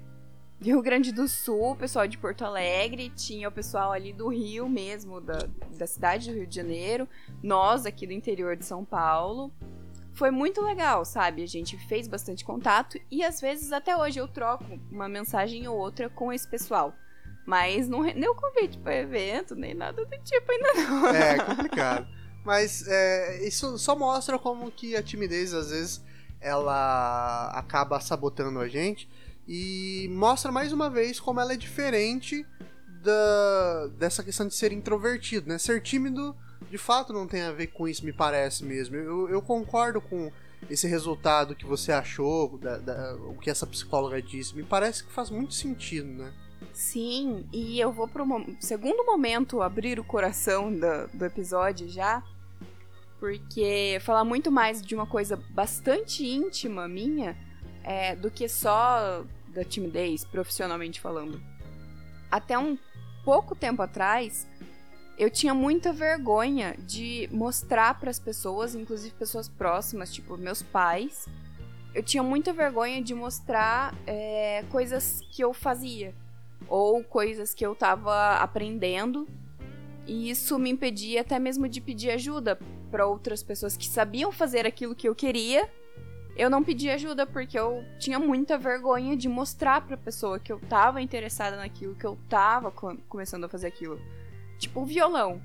[0.62, 4.67] Rio Grande do Sul, o pessoal de Porto Alegre, tinha o pessoal ali do Rio
[4.67, 7.08] mesmo, da, da cidade do Rio de Janeiro,
[7.41, 9.54] nós aqui do interior de São Paulo.
[10.12, 11.43] Foi muito legal, sabe?
[11.43, 15.78] A gente fez bastante contato e às vezes até hoje eu troco uma mensagem ou
[15.78, 16.93] outra com esse pessoal.
[17.45, 21.08] Mas não rendeu convite para evento, nem nada do tipo ainda não.
[21.15, 22.06] É complicado.
[22.43, 26.04] Mas é, isso só mostra como que a timidez, às vezes,
[26.41, 29.10] ela acaba sabotando a gente.
[29.51, 32.45] E mostra mais uma vez como ela é diferente
[33.01, 35.57] da, dessa questão de ser introvertido, né?
[35.57, 36.35] Ser tímido,
[36.69, 38.95] de fato, não tem a ver com isso, me parece mesmo.
[38.95, 40.31] Eu, eu concordo com
[40.69, 44.55] esse resultado que você achou, da, da- o que essa psicóloga disse.
[44.55, 46.31] Me parece que faz muito sentido, né?
[46.71, 52.21] Sim, e eu vou pro mo- segundo momento abrir o coração do, do episódio já,
[53.19, 57.35] porque falar muito mais de uma coisa bastante íntima minha
[57.83, 61.41] é, do que só da timidez, profissionalmente falando.
[62.31, 62.77] Até um
[63.23, 64.47] pouco tempo atrás,
[65.17, 71.27] eu tinha muita vergonha de mostrar para as pessoas, inclusive pessoas próximas, tipo meus pais.
[71.93, 76.13] Eu tinha muita vergonha de mostrar é, coisas que eu fazia
[76.67, 79.27] ou coisas que eu tava aprendendo.
[80.07, 82.57] E isso me impedia até mesmo de pedir ajuda
[82.89, 85.69] para outras pessoas que sabiam fazer aquilo que eu queria.
[86.39, 90.54] Eu não pedi ajuda porque eu tinha muita vergonha de mostrar para a pessoa que
[90.54, 92.71] eu tava interessada naquilo, que eu tava
[93.10, 93.99] começando a fazer aquilo.
[94.58, 95.41] Tipo, o violão.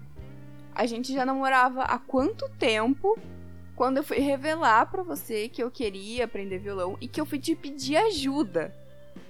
[0.72, 3.18] A gente já namorava há quanto tempo
[3.74, 7.40] quando eu fui revelar para você que eu queria aprender violão e que eu fui
[7.40, 8.72] te pedir ajuda.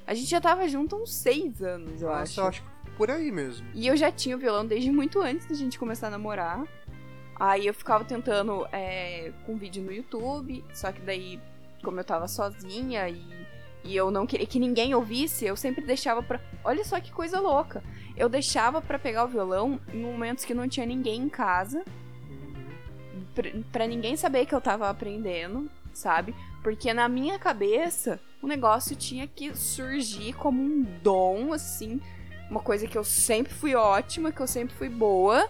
[0.06, 2.40] A gente já tava junto há uns seis anos, eu Nossa, acho.
[2.40, 3.66] eu acho que por aí mesmo.
[3.72, 6.62] E eu já tinha o violão desde muito antes da gente começar a namorar.
[7.36, 11.40] Aí eu ficava tentando é, com vídeo no YouTube, só que daí,
[11.84, 13.22] como eu tava sozinha e,
[13.84, 16.40] e eu não queria que ninguém ouvisse, eu sempre deixava pra.
[16.64, 17.82] Olha só que coisa louca!
[18.16, 21.84] Eu deixava para pegar o violão em momentos que não tinha ninguém em casa,
[22.28, 23.24] Uhum.
[23.34, 26.34] pra, pra ninguém saber que eu tava aprendendo, sabe?
[26.62, 32.00] Porque na minha cabeça o negócio tinha que surgir como um dom, assim,
[32.50, 35.48] uma coisa que eu sempre fui ótima, que eu sempre fui boa.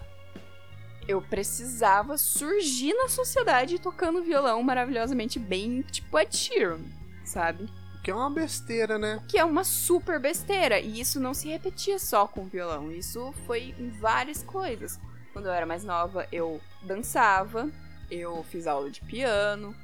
[1.07, 6.81] Eu precisava surgir na sociedade tocando violão maravilhosamente bem, tipo Ed Sheeran,
[7.25, 7.69] sabe?
[8.03, 9.23] Que é uma besteira, né?
[9.27, 10.79] Que é uma super besteira.
[10.79, 12.93] E isso não se repetia só com o violão.
[12.93, 15.01] Isso foi em várias coisas.
[15.33, 17.71] Quando eu era mais nova, eu dançava,
[18.11, 19.75] eu fiz aula de piano.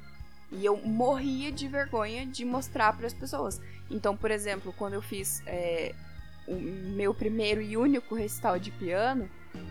[0.51, 3.59] E eu morria de vergonha de mostrar para as pessoas.
[3.89, 5.95] Então, por exemplo, quando eu fiz é,
[6.47, 9.27] o meu primeiro e único recital de piano,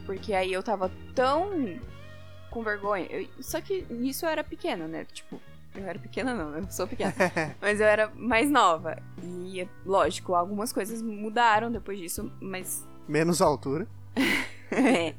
[0.07, 1.79] porque aí eu tava tão
[2.51, 3.07] com vergonha.
[3.11, 5.05] eu- só que nisso eu era pequena, né?
[5.05, 5.41] Tipo,
[5.75, 7.15] eu era pequena não, eu sou pequena.
[7.61, 8.97] mas eu era mais nova.
[9.23, 13.87] E, lógico, algumas coisas mudaram depois disso, mas Menos altura.
[14.71, 15.15] é.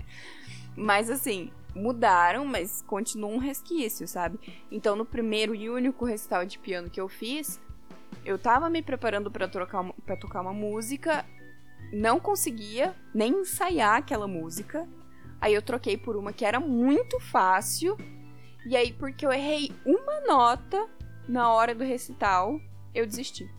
[0.76, 4.40] Mas assim, mudaram, mas continua um resquício, sabe?
[4.72, 7.60] Então, no primeiro e único recital de piano que eu fiz,
[8.26, 11.26] eu tava me preparando pra trocar para tocar uma música,
[11.92, 14.88] não conseguia nem ensaiar aquela música.
[15.40, 17.98] Aí eu troquei por uma que era muito fácil.
[18.66, 20.88] E aí, porque eu errei uma nota
[21.28, 22.60] na hora do recital,
[22.94, 23.50] eu desisti.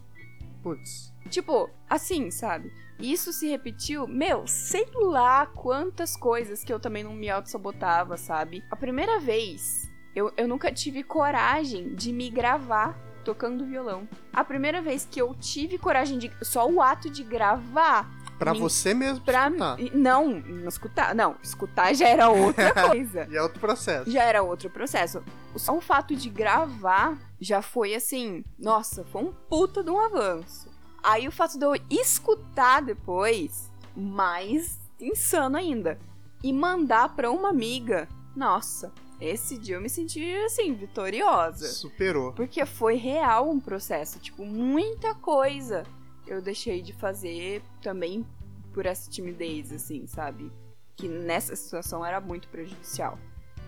[0.62, 1.12] Putz.
[1.28, 2.72] Tipo, assim, sabe?
[3.00, 8.62] Isso se repetiu, meu, sei lá quantas coisas que eu também não me auto-sabotava, sabe?
[8.70, 14.08] A primeira vez, eu, eu nunca tive coragem de me gravar tocando violão.
[14.32, 16.30] A primeira vez que eu tive coragem de.
[16.42, 18.08] Só o ato de gravar.
[18.44, 19.76] Pra me- você mesmo Pra escutar.
[19.78, 19.90] mim.
[19.94, 21.14] Não, não escutar.
[21.14, 23.26] Não, escutar já era outra coisa.
[23.30, 24.10] E é outro processo.
[24.10, 25.22] já era outro processo.
[25.56, 30.70] Só o fato de gravar já foi assim, nossa, foi um puta de um avanço.
[31.02, 35.98] Aí o fato de eu escutar depois, mais insano ainda.
[36.42, 41.66] E mandar pra uma amiga, nossa, esse dia eu me senti assim, vitoriosa.
[41.68, 42.32] Superou.
[42.32, 45.84] Porque foi real um processo, tipo, muita coisa
[46.26, 48.26] eu deixei de fazer também
[48.72, 50.50] por essa timidez, assim, sabe?
[50.96, 53.18] Que nessa situação era muito prejudicial.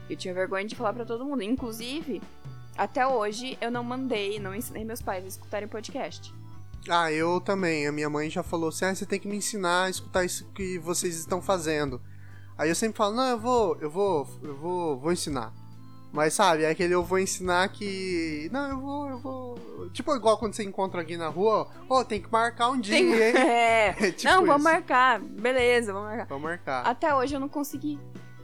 [0.08, 1.42] Eu tinha vergonha de falar pra todo mundo.
[1.42, 2.22] Inclusive,
[2.76, 6.34] até hoje eu não mandei, não ensinei meus pais a escutarem podcast.
[6.88, 7.86] Ah, eu também.
[7.86, 10.46] A minha mãe já falou assim: ah, você tem que me ensinar a escutar isso
[10.54, 12.00] que vocês estão fazendo.
[12.56, 15.52] Aí eu sempre falo, não, eu vou, eu vou, eu vou, vou ensinar.
[16.14, 18.48] Mas sabe, é aquele eu vou ensinar que.
[18.52, 19.90] Não, eu vou, eu vou.
[19.92, 23.12] Tipo, igual quando você encontra alguém na rua, ó, tem que marcar um dia, Tem-
[23.12, 23.34] hein?
[23.36, 23.88] É.
[23.98, 24.72] É tipo não, vamos isso.
[24.72, 25.18] marcar.
[25.18, 26.26] Beleza, vamos marcar.
[26.26, 26.86] Vamos marcar.
[26.86, 27.98] Até hoje eu não consegui,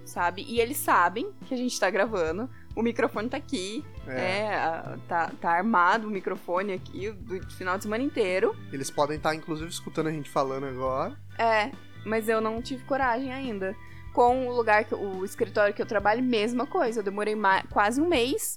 [0.04, 0.44] sabe?
[0.48, 2.50] E eles sabem que a gente tá gravando.
[2.74, 3.85] O microfone tá aqui.
[4.09, 4.20] É.
[4.20, 8.56] É, tá, tá armado o microfone aqui do final de semana inteiro.
[8.72, 11.16] Eles podem estar, inclusive, escutando a gente falando agora.
[11.38, 11.70] É,
[12.04, 13.76] mas eu não tive coragem ainda.
[14.12, 17.01] Com o lugar, que, o escritório que eu trabalho, mesma coisa.
[17.01, 17.35] Eu demorei
[17.73, 18.57] quase um mês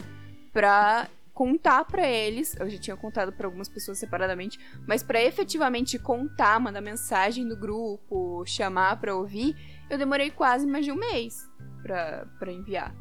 [0.52, 2.56] pra contar pra eles.
[2.60, 7.56] Eu já tinha contado pra algumas pessoas separadamente, mas pra efetivamente contar, mandar mensagem no
[7.56, 9.56] grupo, chamar pra ouvir,
[9.90, 11.48] eu demorei quase mais de um mês
[11.82, 12.94] pra, pra enviar.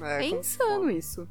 [0.00, 1.28] É, com- insano isso.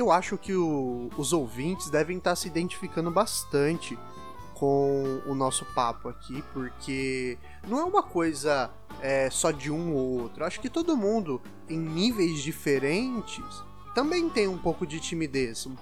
[0.00, 3.98] Eu acho que o- os ouvintes devem estar se identificando bastante
[4.54, 7.36] com o nosso papo aqui, porque
[7.68, 8.70] não é uma coisa
[9.02, 10.42] é, só de um ou outro.
[10.44, 13.44] Acho que todo mundo, em níveis diferentes,
[13.94, 15.66] também tem um pouco de timidez.
[15.66, 15.74] Um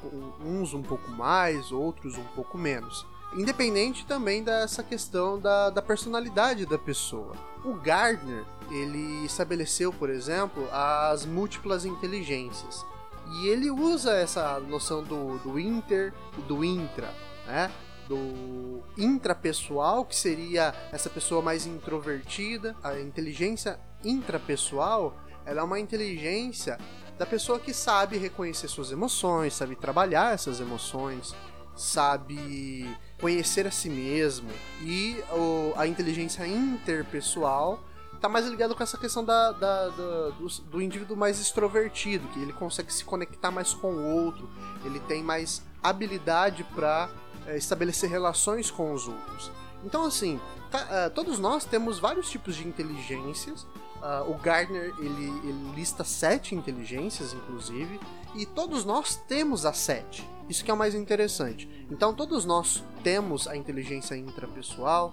[0.44, 3.07] uns um pouco mais, outros um pouco menos.
[3.37, 7.35] independente também dessa questão da, da personalidade da pessoa.
[7.64, 12.87] O Gardner, ele estabeleceu, por exemplo, as múltiplas inteligências.
[13.32, 17.12] E ele usa essa noção do, do inter e do intra,
[17.46, 17.70] né?
[18.08, 22.74] Do intrapessoal, que seria essa pessoa mais introvertida.
[22.82, 25.14] A inteligência intrapessoal,
[25.44, 26.78] ela é uma inteligência
[27.18, 31.34] da pessoa que sabe reconhecer suas emoções, sabe trabalhar essas emoções,
[31.76, 32.88] sabe
[33.20, 34.48] conhecer a si mesmo.
[34.82, 37.82] E o, a inteligência interpessoal
[38.20, 42.40] tá mais ligado com essa questão da, da, da do, do, indivíduo mais extrovertido, que
[42.40, 44.48] ele consegue se conectar mais com o outro,
[44.85, 47.09] ele tem mais habilidade para
[47.46, 49.50] é, estabelecer relações com os outros.
[49.85, 53.66] Então, assim, tá, uh, todos nós temos vários tipos de inteligências.
[53.98, 57.98] Uh, o Gardner ele, ele lista sete inteligências, inclusive,
[58.34, 60.28] e todos nós temos as sete.
[60.48, 61.68] Isso que é o mais interessante.
[61.90, 65.12] Então, todos nós temos a inteligência intrapessoal,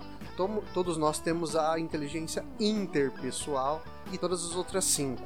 [0.73, 5.23] todos nós temos a inteligência interpessoal e todas as outras cinco.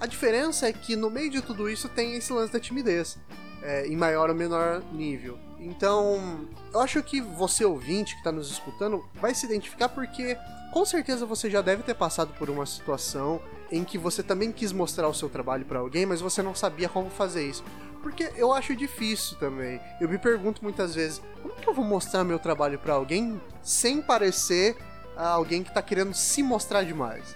[0.00, 3.18] A diferença é que no meio de tudo isso tem esse lance da timidez,
[3.62, 5.38] é, em maior ou menor nível.
[5.58, 10.36] Então, eu acho que você ouvinte que está nos escutando vai se identificar porque
[10.72, 14.72] com certeza você já deve ter passado por uma situação em que você também quis
[14.72, 17.64] mostrar o seu trabalho para alguém, mas você não sabia como fazer isso.
[18.02, 19.80] Porque eu acho difícil também.
[20.00, 24.00] Eu me pergunto muitas vezes, como que eu vou mostrar meu trabalho para alguém sem
[24.00, 24.76] parecer
[25.16, 27.34] alguém que tá querendo se mostrar demais?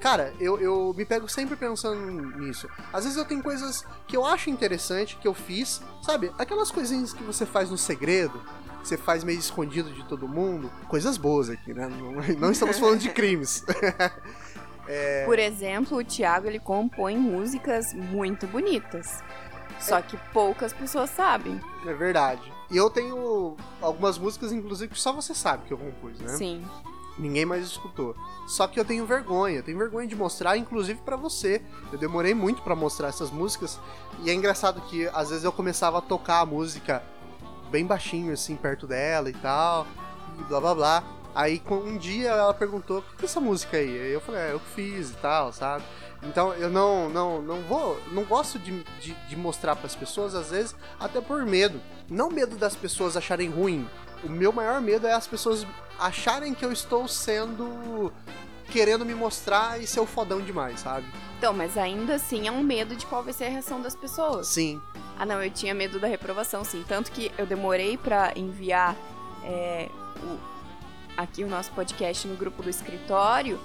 [0.00, 1.98] Cara, eu, eu me pego sempre pensando
[2.38, 2.68] nisso.
[2.92, 6.30] Às vezes eu tenho coisas que eu acho interessante, que eu fiz, sabe?
[6.38, 8.40] Aquelas coisinhas que você faz no segredo,
[8.88, 10.70] você faz meio escondido de todo mundo.
[10.88, 11.88] Coisas boas aqui, né?
[11.88, 13.64] Não, não estamos falando de crimes.
[14.86, 15.24] é...
[15.24, 19.22] Por exemplo, o Thiago ele compõe músicas muito bonitas.
[19.80, 21.60] Só que poucas pessoas sabem.
[21.86, 22.52] É verdade.
[22.70, 26.28] E eu tenho algumas músicas, inclusive, que só você sabe que eu compus, né?
[26.28, 26.64] Sim.
[27.18, 28.16] Ninguém mais escutou.
[28.48, 31.62] Só que eu tenho vergonha, eu tenho vergonha de mostrar, inclusive para você.
[31.92, 33.78] Eu demorei muito para mostrar essas músicas.
[34.24, 37.02] E é engraçado que às vezes eu começava a tocar a música
[37.74, 39.84] bem baixinho, assim, perto dela e tal.
[40.38, 41.04] E blá blá blá.
[41.34, 44.00] Aí um dia ela perguntou: o que é essa música aí?
[44.00, 45.82] Aí eu falei: é, eu que fiz e tal, sabe?
[46.22, 50.36] Então eu não, não, não vou, não gosto de, de, de mostrar para as pessoas,
[50.36, 51.80] às vezes, até por medo.
[52.08, 53.88] Não medo das pessoas acharem ruim.
[54.22, 55.66] O meu maior medo é as pessoas
[55.98, 58.12] acharem que eu estou sendo.
[58.70, 61.06] querendo me mostrar e ser o fodão demais, sabe?
[61.38, 64.46] Então, mas ainda assim é um medo de qual vai ser a reação das pessoas.
[64.46, 64.80] Sim.
[65.24, 66.84] Ah, não, eu tinha medo da reprovação, sim.
[66.86, 68.94] Tanto que eu demorei para enviar
[69.42, 69.88] é,
[70.22, 70.38] o,
[71.16, 73.58] aqui o nosso podcast no grupo do escritório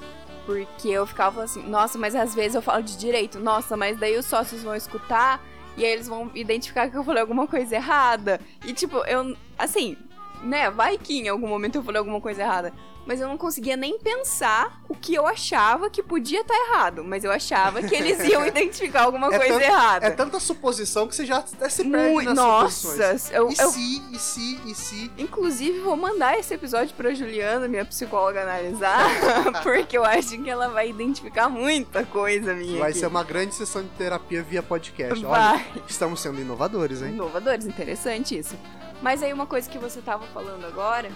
[0.45, 4.17] porque eu ficava assim, nossa, mas às vezes eu falo de direito, nossa, mas daí
[4.17, 5.43] os sócios vão escutar
[5.76, 8.39] e aí eles vão identificar que eu falei alguma coisa errada.
[8.65, 9.98] E tipo, eu, assim,
[10.41, 12.74] né, vai que em algum momento eu falei alguma coisa errada
[13.10, 17.04] mas eu não conseguia nem pensar o que eu achava que podia estar tá errado.
[17.04, 20.06] Mas eu achava que eles iam identificar alguma é coisa errada.
[20.06, 23.72] É tanta suposição que você já até se perde Muito, nas Nossa, eu, e eu,
[23.72, 25.12] se, e se, e se.
[25.17, 29.10] Inclusive, vou mandar esse episódio pra Juliana, minha psicóloga, analisar,
[29.63, 32.78] porque eu acho que ela vai identificar muita coisa minha.
[32.78, 33.00] Vai aqui.
[33.00, 35.26] ser uma grande sessão de terapia via podcast.
[35.26, 35.54] Vai.
[35.54, 37.10] Olha, estamos sendo inovadores, hein?
[37.10, 38.56] Inovadores, interessante isso.
[39.02, 41.10] Mas aí uma coisa que você tava falando agora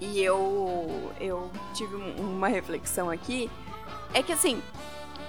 [0.00, 3.50] e eu, eu tive uma reflexão aqui,
[4.12, 4.62] é que assim,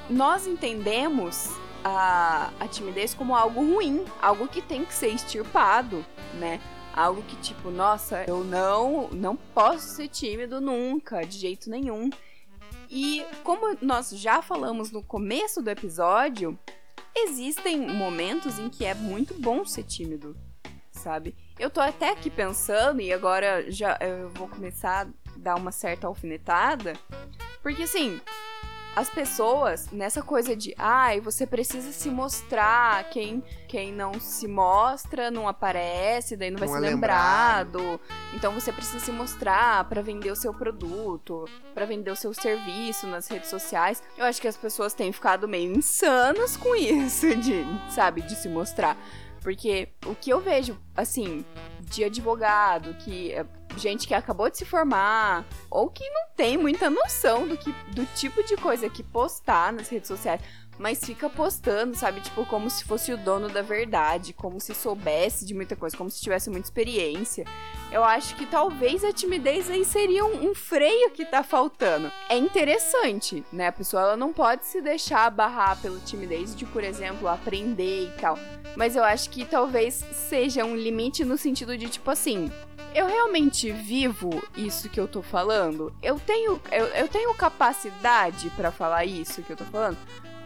[0.10, 1.49] nós entendemos
[1.84, 6.06] a, a timidez como algo ruim, algo que tem que ser extirpado,
[6.39, 6.60] né?
[6.93, 12.10] Algo que tipo, nossa, eu não, não posso ser tímido nunca, de jeito nenhum.
[12.89, 16.58] E como nós já falamos no começo do episódio,
[17.15, 20.36] existem momentos em que é muito bom ser tímido,
[20.91, 21.36] sabe?
[21.60, 26.08] Eu tô até aqui pensando, e agora já eu vou começar a dar uma certa
[26.08, 26.93] alfinetada,
[27.63, 28.22] porque assim,
[28.98, 34.48] as pessoas, nessa coisa de, ai, ah, você precisa se mostrar, quem, quem não se
[34.48, 37.78] mostra não aparece, daí não vai não ser é lembrado.
[37.78, 38.02] lembrado.
[38.34, 43.06] Então você precisa se mostrar para vender o seu produto, para vender o seu serviço
[43.06, 44.01] nas redes sociais.
[44.18, 48.49] Eu acho que as pessoas têm ficado meio insanas com isso, de, sabe, de se
[48.49, 48.97] mostrar.
[49.48, 51.45] Porque o que eu vejo, assim,
[51.80, 53.45] de advogado, que é
[53.78, 58.06] gente que acabou de se formar, ou que não tem muita noção do, que, do
[58.08, 60.41] tipo de coisa que postar nas redes sociais
[60.78, 62.21] mas fica postando, sabe?
[62.21, 66.09] Tipo, como se fosse o dono da verdade, como se soubesse de muita coisa, como
[66.09, 67.45] se tivesse muita experiência.
[67.91, 72.11] Eu acho que talvez a timidez aí seria um, um freio que tá faltando.
[72.30, 73.67] É interessante, né?
[73.67, 78.11] A pessoa ela não pode se deixar barrar pela timidez de, por exemplo, aprender e
[78.19, 78.38] tal.
[78.75, 82.51] Mas eu acho que talvez seja um limite no sentido de, tipo assim,
[82.93, 85.93] eu realmente vivo isso que eu tô falando?
[86.01, 89.97] Eu tenho, eu, eu tenho capacidade pra falar isso que eu tô falando?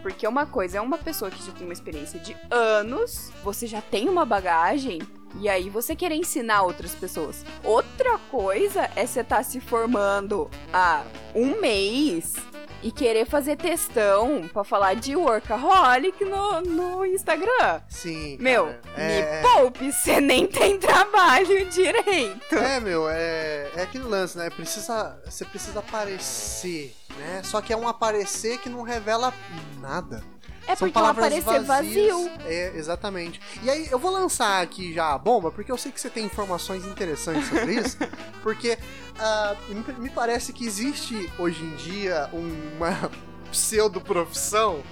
[0.02, 3.80] Porque uma coisa é uma pessoa que já tem uma experiência de anos, você já
[3.80, 5.00] tem uma bagagem,
[5.40, 7.44] e aí você querer ensinar outras pessoas.
[7.64, 12.34] Outra coisa é você estar tá se formando há um mês
[12.82, 17.80] e querer fazer textão pra falar de workaholic no, no Instagram.
[17.88, 18.36] Sim.
[18.40, 19.42] Meu, cara, me é...
[19.42, 22.54] poupe, você nem tem trabalho direito.
[22.54, 24.50] É, meu, é, é aquele lance, né?
[24.50, 27.42] Precisa, você precisa aparecer, né?
[27.44, 29.32] Só que é um aparecer que não revela
[29.80, 30.22] nada.
[30.66, 31.66] É São porque aparecer vazias.
[31.66, 32.30] vazio.
[32.44, 33.40] É, exatamente.
[33.62, 36.24] E aí, eu vou lançar aqui já a bomba, porque eu sei que você tem
[36.24, 37.98] informações interessantes sobre isso,
[38.42, 38.78] porque
[39.18, 43.10] ah, me, me parece que existe hoje em dia uma
[43.50, 44.82] pseudo-profissão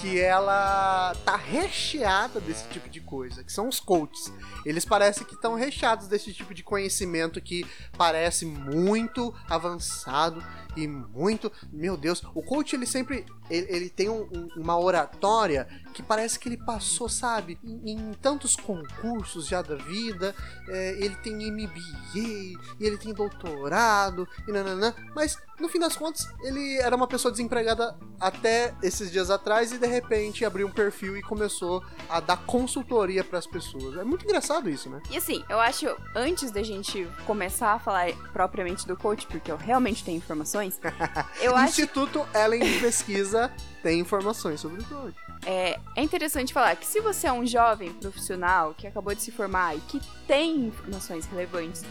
[0.00, 4.32] que ela tá recheada desse tipo de coisa, que são os coaches.
[4.64, 7.64] Eles parecem que estão recheados desse tipo de conhecimento que
[7.96, 10.42] parece muito avançado
[10.76, 15.68] e muito, meu Deus, o coach ele sempre ele, ele tem um, um, uma oratória
[15.92, 20.34] que parece que ele passou, sabe, em, em tantos concursos já da vida.
[20.68, 26.78] É, ele tem MBA, ele tem doutorado e nananã, mas no fim das contas ele
[26.78, 31.22] era uma pessoa desempregada até esses dias atrás e de repente abriu um perfil e
[31.22, 33.96] começou a dar consultoria para as pessoas.
[33.96, 35.00] É muito engraçado isso, né?
[35.10, 39.56] E assim, eu acho, antes da gente começar a falar propriamente do coach, porque eu
[39.56, 40.80] realmente tenho informações,
[41.40, 43.52] eu acho Instituto Ellen de Pesquisa
[43.82, 45.16] tem informações sobre o coach.
[45.44, 49.32] é, é interessante falar que se você é um jovem profissional que acabou de se
[49.32, 51.82] formar e que tem informações relevantes,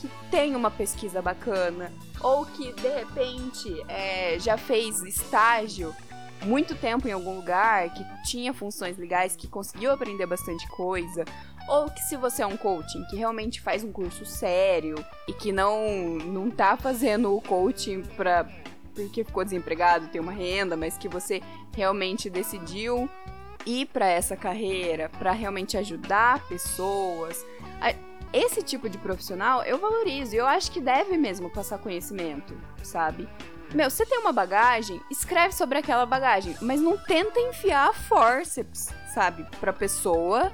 [0.00, 5.94] que tem uma pesquisa bacana, ou que de repente é, já fez estágio
[6.42, 11.24] muito tempo em algum lugar, que tinha funções legais, que conseguiu aprender bastante coisa,
[11.68, 14.94] ou que se você é um coaching que realmente faz um curso sério
[15.28, 18.48] e que não não tá fazendo o coaching pra
[18.94, 21.40] porque ficou desempregado, tem uma renda, mas que você
[21.74, 23.08] realmente decidiu
[23.64, 27.46] ir para essa carreira para realmente ajudar pessoas.
[28.32, 33.28] Esse tipo de profissional eu valorizo, eu acho que deve mesmo passar conhecimento, sabe?
[33.74, 39.46] Meu, você tem uma bagagem, escreve sobre aquela bagagem, mas não tenta enfiar forceps, sabe,
[39.60, 40.50] pra pessoa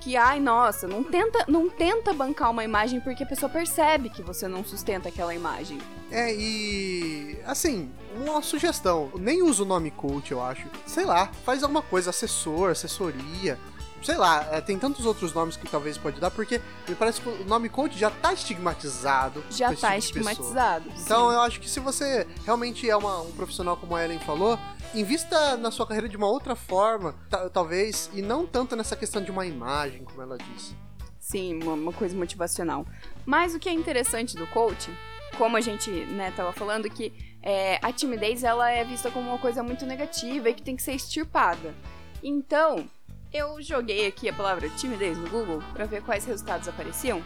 [0.00, 4.22] que, ai, nossa, não tenta, não tenta bancar uma imagem porque a pessoa percebe que
[4.22, 5.78] você não sustenta aquela imagem.
[6.10, 10.66] É, e assim, uma sugestão, nem usa o nome coach, eu acho.
[10.86, 13.58] Sei lá, faz alguma coisa, assessor, assessoria.
[14.02, 17.28] Sei lá, é, tem tantos outros nomes que talvez pode dar, porque me parece que
[17.28, 19.44] o nome coach já tá estigmatizado.
[19.50, 20.90] Já tá tipo estigmatizado.
[20.98, 24.58] Então eu acho que se você realmente é uma- um profissional como a Ellen falou,
[24.94, 29.22] invista na sua carreira de uma outra forma, ta- talvez, e não tanto nessa questão
[29.22, 30.74] de uma imagem, como ela disse.
[31.18, 32.86] Sim, uma, uma coisa motivacional.
[33.26, 34.94] Mas o que é interessante do coaching,
[35.36, 39.38] como a gente, né, tava falando, que é, a timidez ela é vista como uma
[39.38, 41.74] coisa muito negativa e que tem que ser extirpada.
[42.22, 42.88] Então,
[43.32, 47.22] eu joguei aqui a palavra timidez no Google para ver quais resultados apareciam.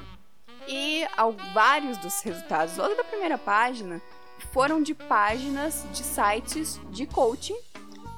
[0.69, 4.01] E ao- vários dos resultados, logo da primeira página,
[4.53, 7.57] foram de páginas de sites de coaching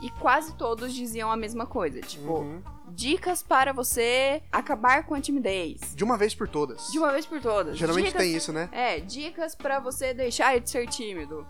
[0.03, 2.63] e quase todos diziam a mesma coisa, tipo, Uhum.
[2.89, 5.95] dicas para você acabar com a timidez.
[5.95, 6.91] De uma vez por todas.
[6.93, 7.77] De uma vez por todas.
[7.77, 8.69] Geralmente dicas, tem isso, né?
[8.73, 11.47] É, dicas pra você deixar de ser tímido.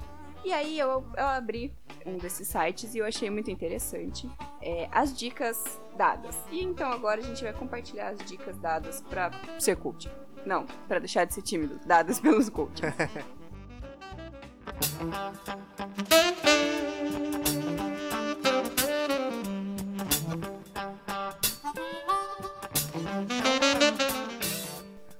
[0.46, 1.74] E aí eu, eu abri
[2.06, 4.30] um desses sites e eu achei muito interessante
[4.62, 6.36] é, as dicas dadas.
[6.52, 10.08] E então agora a gente vai compartilhar as dicas dadas pra ser coach.
[10.46, 12.78] Não, pra deixar de ser tímido, dadas pelos coaches.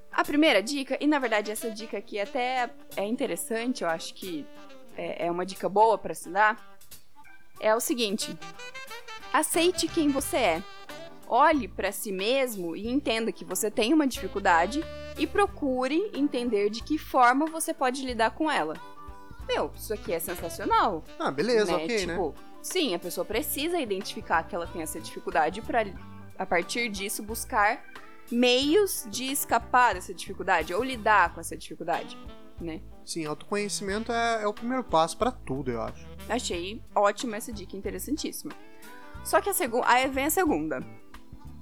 [0.09, 4.45] A primeira dica, e na verdade essa dica aqui até é interessante, eu acho que
[4.97, 6.77] é, é uma dica boa pra se dar,
[7.59, 8.37] é o seguinte:
[9.31, 10.63] aceite quem você é.
[11.29, 14.81] Olhe pra si mesmo e entenda que você tem uma dificuldade
[15.17, 18.75] e procure entender de que forma você pode lidar com ela.
[19.45, 21.03] Meu, isso aqui é sensacional.
[21.19, 21.83] Ah, beleza, né?
[21.83, 22.13] ok, né?
[22.13, 25.85] tipo, sim, a pessoa precisa identificar que ela tem essa dificuldade pra
[26.37, 27.83] a partir disso buscar
[28.31, 32.17] meios de escapar dessa dificuldade ou lidar com essa dificuldade,
[32.59, 32.81] né?
[33.07, 36.05] Sim, autoconhecimento é, é o primeiro passo pra tudo, eu acho.
[36.27, 38.51] Achei ótima essa dica, interessantíssima.
[39.23, 40.85] Só que a segunda, aí vem a segunda.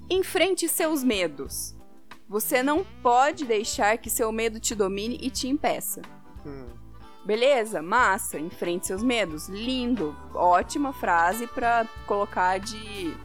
[0.09, 1.75] Enfrente seus medos.
[2.27, 6.01] Você não pode deixar que seu medo te domine e te impeça.
[6.43, 6.65] Hum.
[7.23, 7.79] Beleza?
[7.79, 9.47] Massa, enfrente seus medos.
[9.47, 10.15] Lindo.
[10.33, 13.15] Ótima frase pra colocar de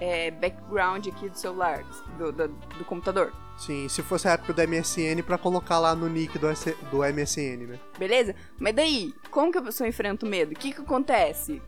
[0.00, 1.82] é, background aqui do celular,
[2.16, 3.32] do, do, do computador.
[3.58, 6.46] Sim, se fosse a época do MSN pra colocar lá no nick do,
[6.90, 7.80] do MSN, né?
[7.98, 8.34] Beleza?
[8.58, 10.52] Mas daí, como que a pessoa enfrenta o medo?
[10.52, 11.62] O que que acontece?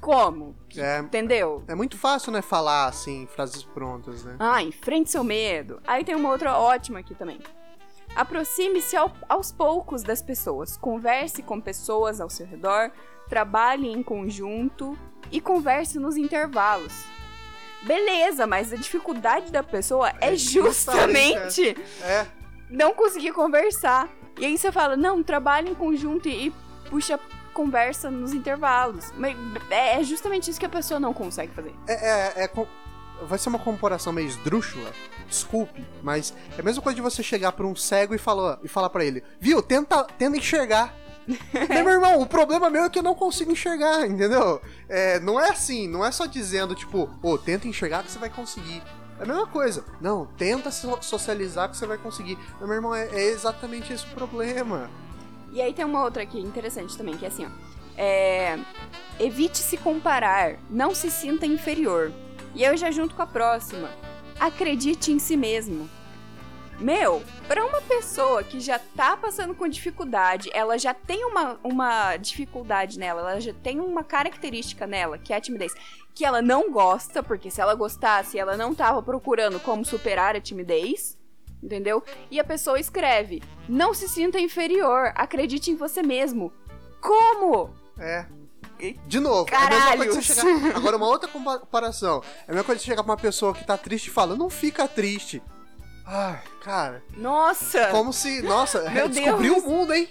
[0.00, 0.56] Como?
[0.74, 1.62] É, Entendeu?
[1.68, 4.36] é muito fácil, né, falar assim, frases prontas, né?
[4.38, 5.78] Ah, enfrente seu medo.
[5.86, 7.38] Aí tem uma outra ótima aqui também.
[8.14, 10.76] Aproxime-se ao- aos poucos das pessoas.
[10.76, 12.90] Converse com pessoas ao seu redor.
[13.28, 14.96] Trabalhe em conjunto
[15.30, 17.04] e converse nos intervalos.
[17.82, 22.26] Beleza, mas a dificuldade da pessoa é, É justamente É,
[22.70, 24.08] não conseguir conversar.
[24.38, 26.54] E aí você fala, não, trabalhe em conjunto e, e
[26.90, 27.18] puxa
[27.54, 29.12] conversa nos intervalos.
[29.16, 29.36] Mas
[29.70, 31.74] é justamente isso que a pessoa não consegue fazer.
[31.88, 32.48] é, é, é
[33.22, 34.92] vai ser uma comparação meio esdrúxula,
[35.26, 38.68] desculpe, mas é a mesma coisa de você chegar pra um cego e falar, e
[38.68, 40.94] falar para ele, viu, tenta, tenta enxergar.
[41.26, 44.60] Mas, meu irmão, o problema meu é que eu não consigo enxergar, entendeu?
[44.88, 48.30] É, não é assim, não é só dizendo, tipo, ô, tenta enxergar que você vai
[48.30, 48.82] conseguir.
[49.18, 49.84] É a mesma coisa.
[50.00, 52.38] Não, tenta so- socializar que você vai conseguir.
[52.60, 54.90] Meu irmão, é, é exatamente esse o problema.
[55.52, 57.48] E aí tem uma outra aqui interessante também, que é assim, ó.
[57.98, 58.58] É,
[59.18, 62.12] evite se comparar, não se sinta inferior.
[62.54, 63.88] E eu já junto com a próxima.
[64.38, 65.88] Acredite em si mesmo.
[66.78, 72.16] Meu, pra uma pessoa que já tá passando com dificuldade, ela já tem uma, uma
[72.18, 75.72] dificuldade nela, ela já tem uma característica nela, que é a timidez,
[76.14, 80.40] que ela não gosta, porque se ela gostasse, ela não tava procurando como superar a
[80.40, 81.16] timidez,
[81.62, 82.04] entendeu?
[82.30, 86.52] E a pessoa escreve: Não se sinta inferior, acredite em você mesmo.
[87.00, 87.74] Como?
[87.98, 88.26] É.
[89.06, 90.24] De novo, é você Caralhos.
[90.24, 90.76] chegar.
[90.76, 92.22] Agora, uma outra comparação.
[92.46, 94.50] É a mesma coisa você chegar pra uma pessoa que tá triste e fala, não
[94.50, 95.42] fica triste.
[96.06, 97.02] Ai, cara.
[97.16, 97.88] Nossa!
[97.88, 98.40] Como se.
[98.42, 99.64] Nossa, Meu descobriu Deus.
[99.64, 100.08] o mundo, hein?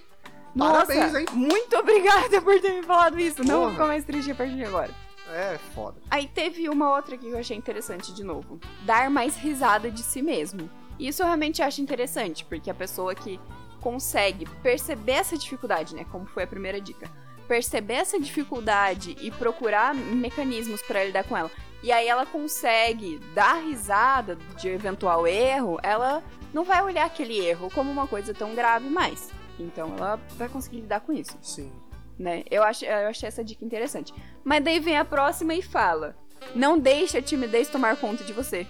[0.54, 1.26] Nossa, Parabéns, hein?
[1.34, 3.43] Muito obrigada por ter me falado isso.
[3.43, 3.72] Não vou Porra.
[3.72, 4.91] ficar mais triste a partir de agora.
[5.32, 5.98] É, foda.
[6.10, 8.60] Aí teve uma outra aqui que eu achei interessante de novo.
[8.84, 10.70] Dar mais risada de si mesmo.
[11.00, 13.39] Isso eu realmente acho interessante, porque a pessoa que
[13.82, 16.06] consegue perceber essa dificuldade, né?
[16.12, 17.10] Como foi a primeira dica.
[17.48, 21.52] Perceber essa dificuldade e procurar mecanismos pra lidar com ela.
[21.86, 27.70] E aí ela consegue dar risada de eventual erro, ela não vai olhar aquele erro
[27.70, 29.30] como uma coisa tão grave mais.
[29.60, 31.72] Então ela vai conseguir lidar com isso Sim.
[32.18, 32.44] né?
[32.50, 34.12] Eu, acho, eu achei essa dica interessante.
[34.44, 36.16] Mas daí vem a próxima e fala:
[36.56, 38.66] Não deixe a timidez tomar conta de você.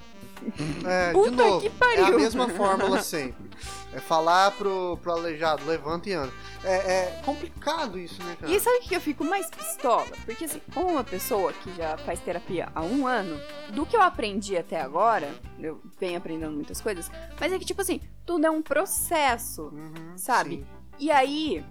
[0.85, 2.03] É, Puta de novo, que pariu.
[2.05, 3.45] é a mesma fórmula sempre.
[3.93, 6.31] É falar pro, pro aleijado, levanta e anda.
[6.63, 8.51] É, é complicado isso, né, cara?
[8.51, 10.05] E sabe o que eu fico mais pistola?
[10.25, 13.39] Porque assim, como uma pessoa que já faz terapia há um ano,
[13.71, 17.09] do que eu aprendi até agora, eu venho aprendendo muitas coisas,
[17.39, 19.69] mas é que, tipo assim, tudo é um processo.
[19.71, 20.57] Uhum, sabe?
[20.57, 20.65] sim.
[20.99, 21.63] E aí,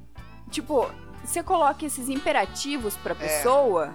[0.50, 0.86] tipo,
[1.24, 3.16] você coloca esses imperativos pra É.
[3.16, 3.92] pessoa.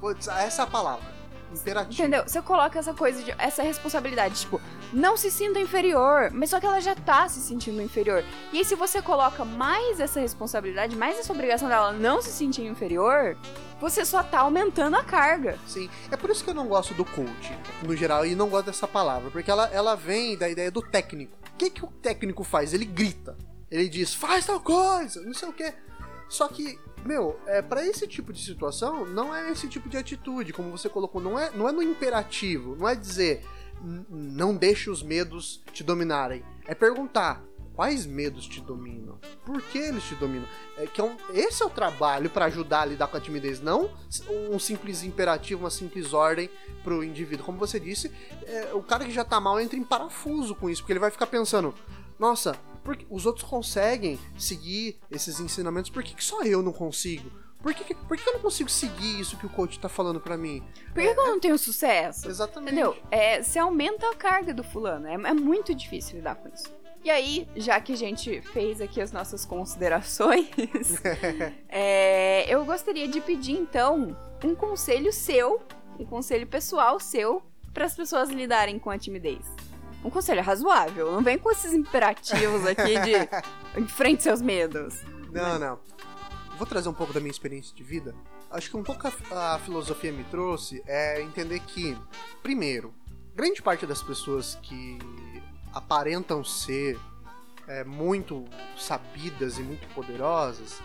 [0.00, 1.04] Putz, essa é a palavra.
[1.52, 2.02] Imperativo.
[2.02, 2.22] Entendeu?
[2.26, 4.60] Você coloca essa coisa, de, essa responsabilidade, tipo,
[4.92, 8.24] não se sinta inferior, mas só que ela já tá se sentindo inferior.
[8.52, 12.62] E aí, se você coloca mais essa responsabilidade, mais essa obrigação dela não se sentir
[12.62, 13.36] inferior,
[13.80, 15.58] você só tá aumentando a carga.
[15.66, 18.66] Sim, é por isso que eu não gosto do coach, no geral, e não gosto
[18.66, 21.36] dessa palavra, porque ela, ela vem da ideia do técnico.
[21.54, 22.72] O que, que o técnico faz?
[22.72, 23.36] Ele grita.
[23.70, 25.72] Ele diz, faz tal coisa, não sei o quê.
[26.28, 30.52] Só que, meu, é, para esse tipo de situação, não é esse tipo de atitude,
[30.52, 33.44] como você colocou, não é, não é no imperativo, não é dizer,
[33.82, 36.44] "N- não deixe os medos te dominarem.
[36.66, 37.42] É perguntar,
[37.74, 39.18] quais medos te dominam?
[39.44, 40.46] Por que eles te dominam?
[40.76, 43.60] É que é um- esse é o trabalho para ajudar a lidar com a timidez,
[43.60, 43.90] não
[44.50, 46.48] um simples imperativo, uma simples ordem
[46.84, 47.44] pro indivíduo.
[47.44, 48.12] Como você disse,
[48.44, 51.10] é, o cara que já tá mal entra em parafuso com isso, porque ele vai
[51.10, 51.74] ficar pensando,
[52.18, 56.72] nossa, por que os outros conseguem seguir esses ensinamentos, por que, que só eu não
[56.72, 57.30] consigo?
[57.62, 60.36] Por que, por que eu não consigo seguir isso que o coach tá falando pra
[60.36, 60.64] mim?
[60.92, 62.28] Por que, que eu não tenho sucesso?
[62.28, 62.72] Exatamente.
[62.72, 62.96] Entendeu?
[63.08, 65.06] É, você aumenta a carga do fulano.
[65.06, 66.82] É, é muito difícil lidar com isso.
[67.04, 70.48] E aí, já que a gente fez aqui as nossas considerações,
[71.68, 75.60] é, eu gostaria de pedir então um conselho seu,
[75.98, 79.44] um conselho pessoal seu, para as pessoas lidarem com a timidez.
[80.04, 83.14] Um conselho razoável, não vem com esses imperativos aqui de
[83.80, 85.02] enfrente seus medos.
[85.30, 85.78] Não, não.
[86.58, 88.14] Vou trazer um pouco da minha experiência de vida.
[88.50, 91.96] Acho que um pouco a, a filosofia me trouxe é entender que,
[92.42, 92.92] primeiro,
[93.34, 94.98] grande parte das pessoas que
[95.72, 96.98] aparentam ser
[97.66, 98.44] é, muito
[98.76, 100.80] sabidas e muito poderosas,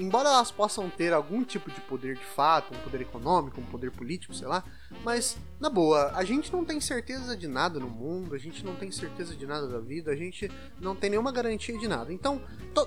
[0.00, 3.90] embora elas possam ter algum tipo de poder de fato, um poder econômico, um poder
[3.90, 4.64] político, sei lá,
[5.04, 8.74] mas na boa, a gente não tem certeza de nada no mundo, a gente não
[8.74, 12.10] tem certeza de nada da vida, a gente não tem nenhuma garantia de nada.
[12.12, 12.40] Então,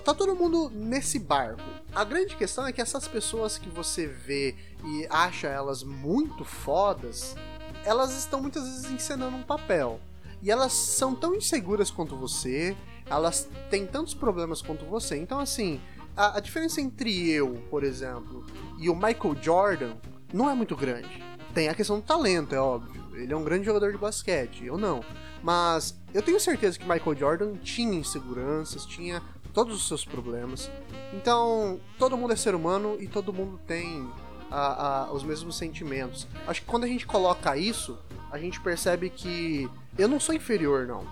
[0.04, 1.62] tá todo mundo nesse barco.
[1.94, 7.36] A grande questão é que essas pessoas que você vê e acha elas muito fodas,
[7.84, 10.00] elas estão muitas vezes encenando um papel.
[10.42, 15.16] E elas são tão inseguras quanto você, elas têm tantos problemas quanto você.
[15.16, 15.80] Então, assim,
[16.16, 18.44] a, a diferença entre eu, por exemplo,
[18.78, 19.94] e o Michael Jordan
[20.32, 21.22] não é muito grande.
[21.52, 23.04] Tem a questão do talento, é óbvio.
[23.14, 25.04] Ele é um grande jogador de basquete, eu não.
[25.42, 30.70] Mas eu tenho certeza que Michael Jordan tinha inseguranças, tinha todos os seus problemas.
[31.12, 34.08] Então, todo mundo é ser humano e todo mundo tem
[34.50, 36.26] a, a, os mesmos sentimentos.
[36.46, 37.96] Acho que quando a gente coloca isso,
[38.30, 41.06] a gente percebe que eu não sou inferior, não.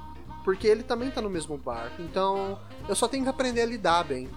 [0.44, 2.02] Porque ele também tá no mesmo barco.
[2.02, 4.28] Então, eu só tenho que aprender a lidar bem.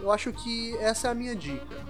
[0.00, 1.84] Eu acho que essa é a minha dica.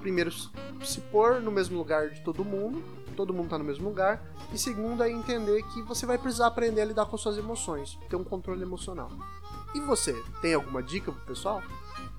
[0.00, 2.82] Primeiro, se pôr no mesmo lugar de todo mundo.
[3.16, 4.22] Todo mundo tá no mesmo lugar.
[4.52, 7.98] E segundo, é entender que você vai precisar aprender a lidar com suas emoções.
[8.08, 9.10] Ter um controle emocional.
[9.74, 11.62] E você, tem alguma dica pro pessoal?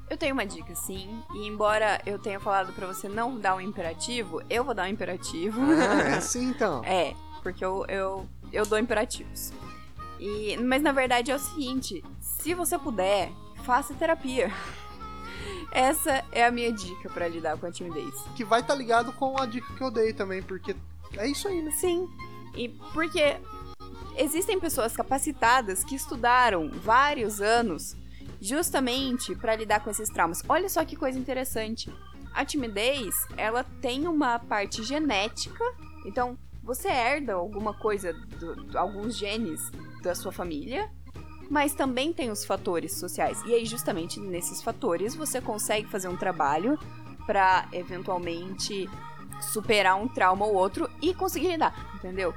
[0.09, 1.23] Eu tenho uma dica, sim.
[1.33, 4.89] E embora eu tenha falado para você não dar um imperativo, eu vou dar um
[4.91, 5.61] imperativo.
[5.61, 6.83] Ah, é assim então.
[6.85, 9.51] é, porque eu, eu, eu dou imperativos.
[10.19, 13.31] E, mas na verdade é o seguinte: se você puder,
[13.63, 14.51] faça terapia.
[15.71, 18.13] Essa é a minha dica para lidar com a timidez.
[18.35, 20.75] Que vai estar tá ligado com a dica que eu dei também, porque
[21.17, 21.71] é isso aí, né?
[21.71, 22.09] Sim.
[22.55, 23.37] E porque
[24.17, 27.95] existem pessoas capacitadas que estudaram vários anos
[28.41, 30.43] justamente para lidar com esses traumas.
[30.49, 31.93] Olha só que coisa interessante.
[32.33, 35.63] A timidez, ela tem uma parte genética,
[36.05, 40.89] então você herda alguma coisa, do, alguns genes da sua família,
[41.51, 43.43] mas também tem os fatores sociais.
[43.45, 46.79] E aí, justamente nesses fatores, você consegue fazer um trabalho
[47.27, 48.89] para eventualmente
[49.41, 52.33] superar um trauma ou outro e conseguir lidar, entendeu?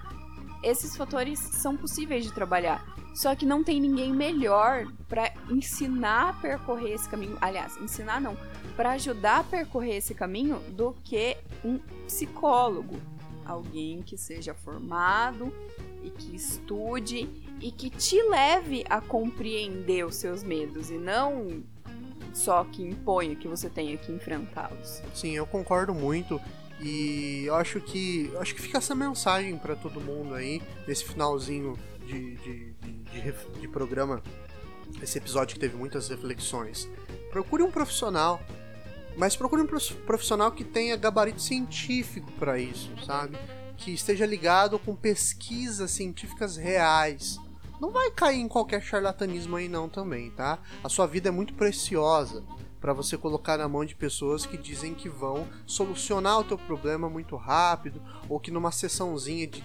[0.64, 2.84] Esses fatores são possíveis de trabalhar.
[3.14, 7.38] Só que não tem ninguém melhor para ensinar a percorrer esse caminho.
[7.40, 8.36] Aliás, ensinar não,
[8.74, 12.98] para ajudar a percorrer esse caminho do que um psicólogo.
[13.46, 15.54] Alguém que seja formado
[16.02, 17.28] e que estude
[17.64, 21.64] e que te leve a compreender os seus medos e não
[22.34, 25.00] só que imponha que você tenha que enfrentá-los.
[25.14, 26.38] Sim, eu concordo muito.
[26.78, 32.36] E acho que acho que fica essa mensagem para todo mundo aí nesse finalzinho de,
[32.36, 34.22] de, de, de, programa,
[35.00, 36.86] esse episódio que teve muitas reflexões.
[37.30, 38.42] Procure um profissional,
[39.16, 43.38] mas procure um profissional que tenha gabarito científico para isso, sabe?
[43.78, 47.42] Que esteja ligado com pesquisas científicas reais.
[47.84, 50.58] Não vai cair em qualquer charlatanismo aí não também, tá?
[50.82, 52.42] A sua vida é muito preciosa
[52.80, 57.10] para você colocar na mão de pessoas que dizem que vão solucionar o teu problema
[57.10, 59.62] muito rápido ou que numa sessãozinha de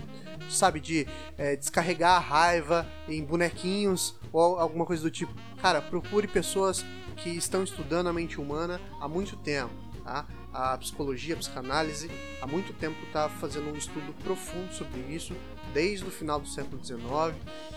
[0.49, 1.07] sabe de
[1.37, 7.29] é, descarregar a raiva em bonequinhos ou alguma coisa do tipo cara procure pessoas que
[7.29, 10.25] estão estudando a mente humana há muito tempo tá?
[10.53, 12.09] a psicologia, a psicanálise,
[12.41, 15.35] há muito tempo está fazendo um estudo profundo sobre isso,
[15.73, 17.01] desde o final do século XIX.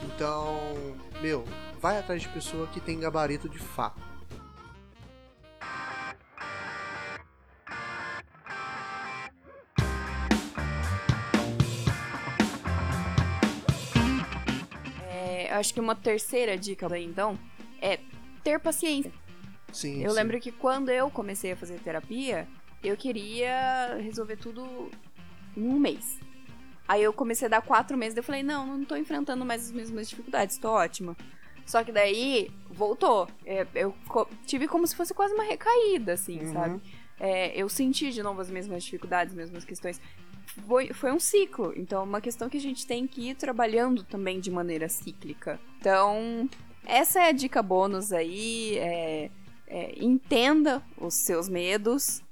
[0.02, 0.58] Então,
[1.20, 1.44] meu,
[1.80, 4.12] vai atrás de pessoa que tem gabarito de fato.
[15.62, 17.38] acho que uma terceira dica então
[17.80, 17.98] é
[18.42, 19.12] ter paciência.
[19.72, 20.02] Sim.
[20.02, 20.16] Eu sim.
[20.16, 22.46] lembro que quando eu comecei a fazer terapia,
[22.82, 24.90] eu queria resolver tudo
[25.56, 26.18] em um mês.
[26.86, 29.72] Aí eu comecei a dar quatro meses, eu falei, não, não tô enfrentando mais as
[29.72, 31.16] mesmas dificuldades, tô ótima.
[31.64, 33.28] Só que daí voltou.
[33.46, 33.94] É, eu
[34.46, 36.52] tive como se fosse quase uma recaída, assim, uhum.
[36.52, 36.82] sabe?
[37.20, 40.00] É, eu senti de novo as mesmas dificuldades, as mesmas questões
[40.66, 41.72] foi, foi um ciclo.
[41.76, 45.60] Então, é uma questão que a gente tem que ir trabalhando também de maneira cíclica.
[45.78, 46.48] Então,
[46.84, 48.76] essa é a dica bônus aí.
[48.78, 49.30] É,
[49.66, 52.22] é, entenda os seus medos,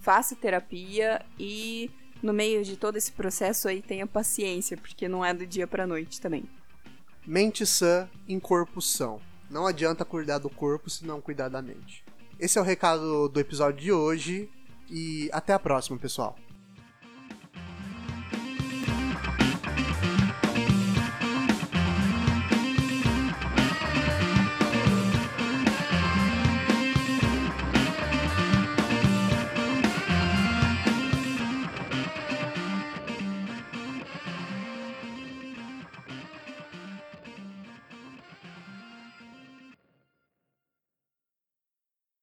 [0.00, 1.90] faça terapia e
[2.24, 5.86] no meio de todo esse processo aí tenha paciência, porque não é do dia pra
[5.86, 6.44] noite também.
[7.26, 9.20] Mente sã em corpo são.
[9.50, 12.02] Não adianta cuidar do corpo se não cuidar da mente.
[12.40, 14.48] Esse é o recado do episódio de hoje
[14.90, 16.34] e até a próxima, pessoal.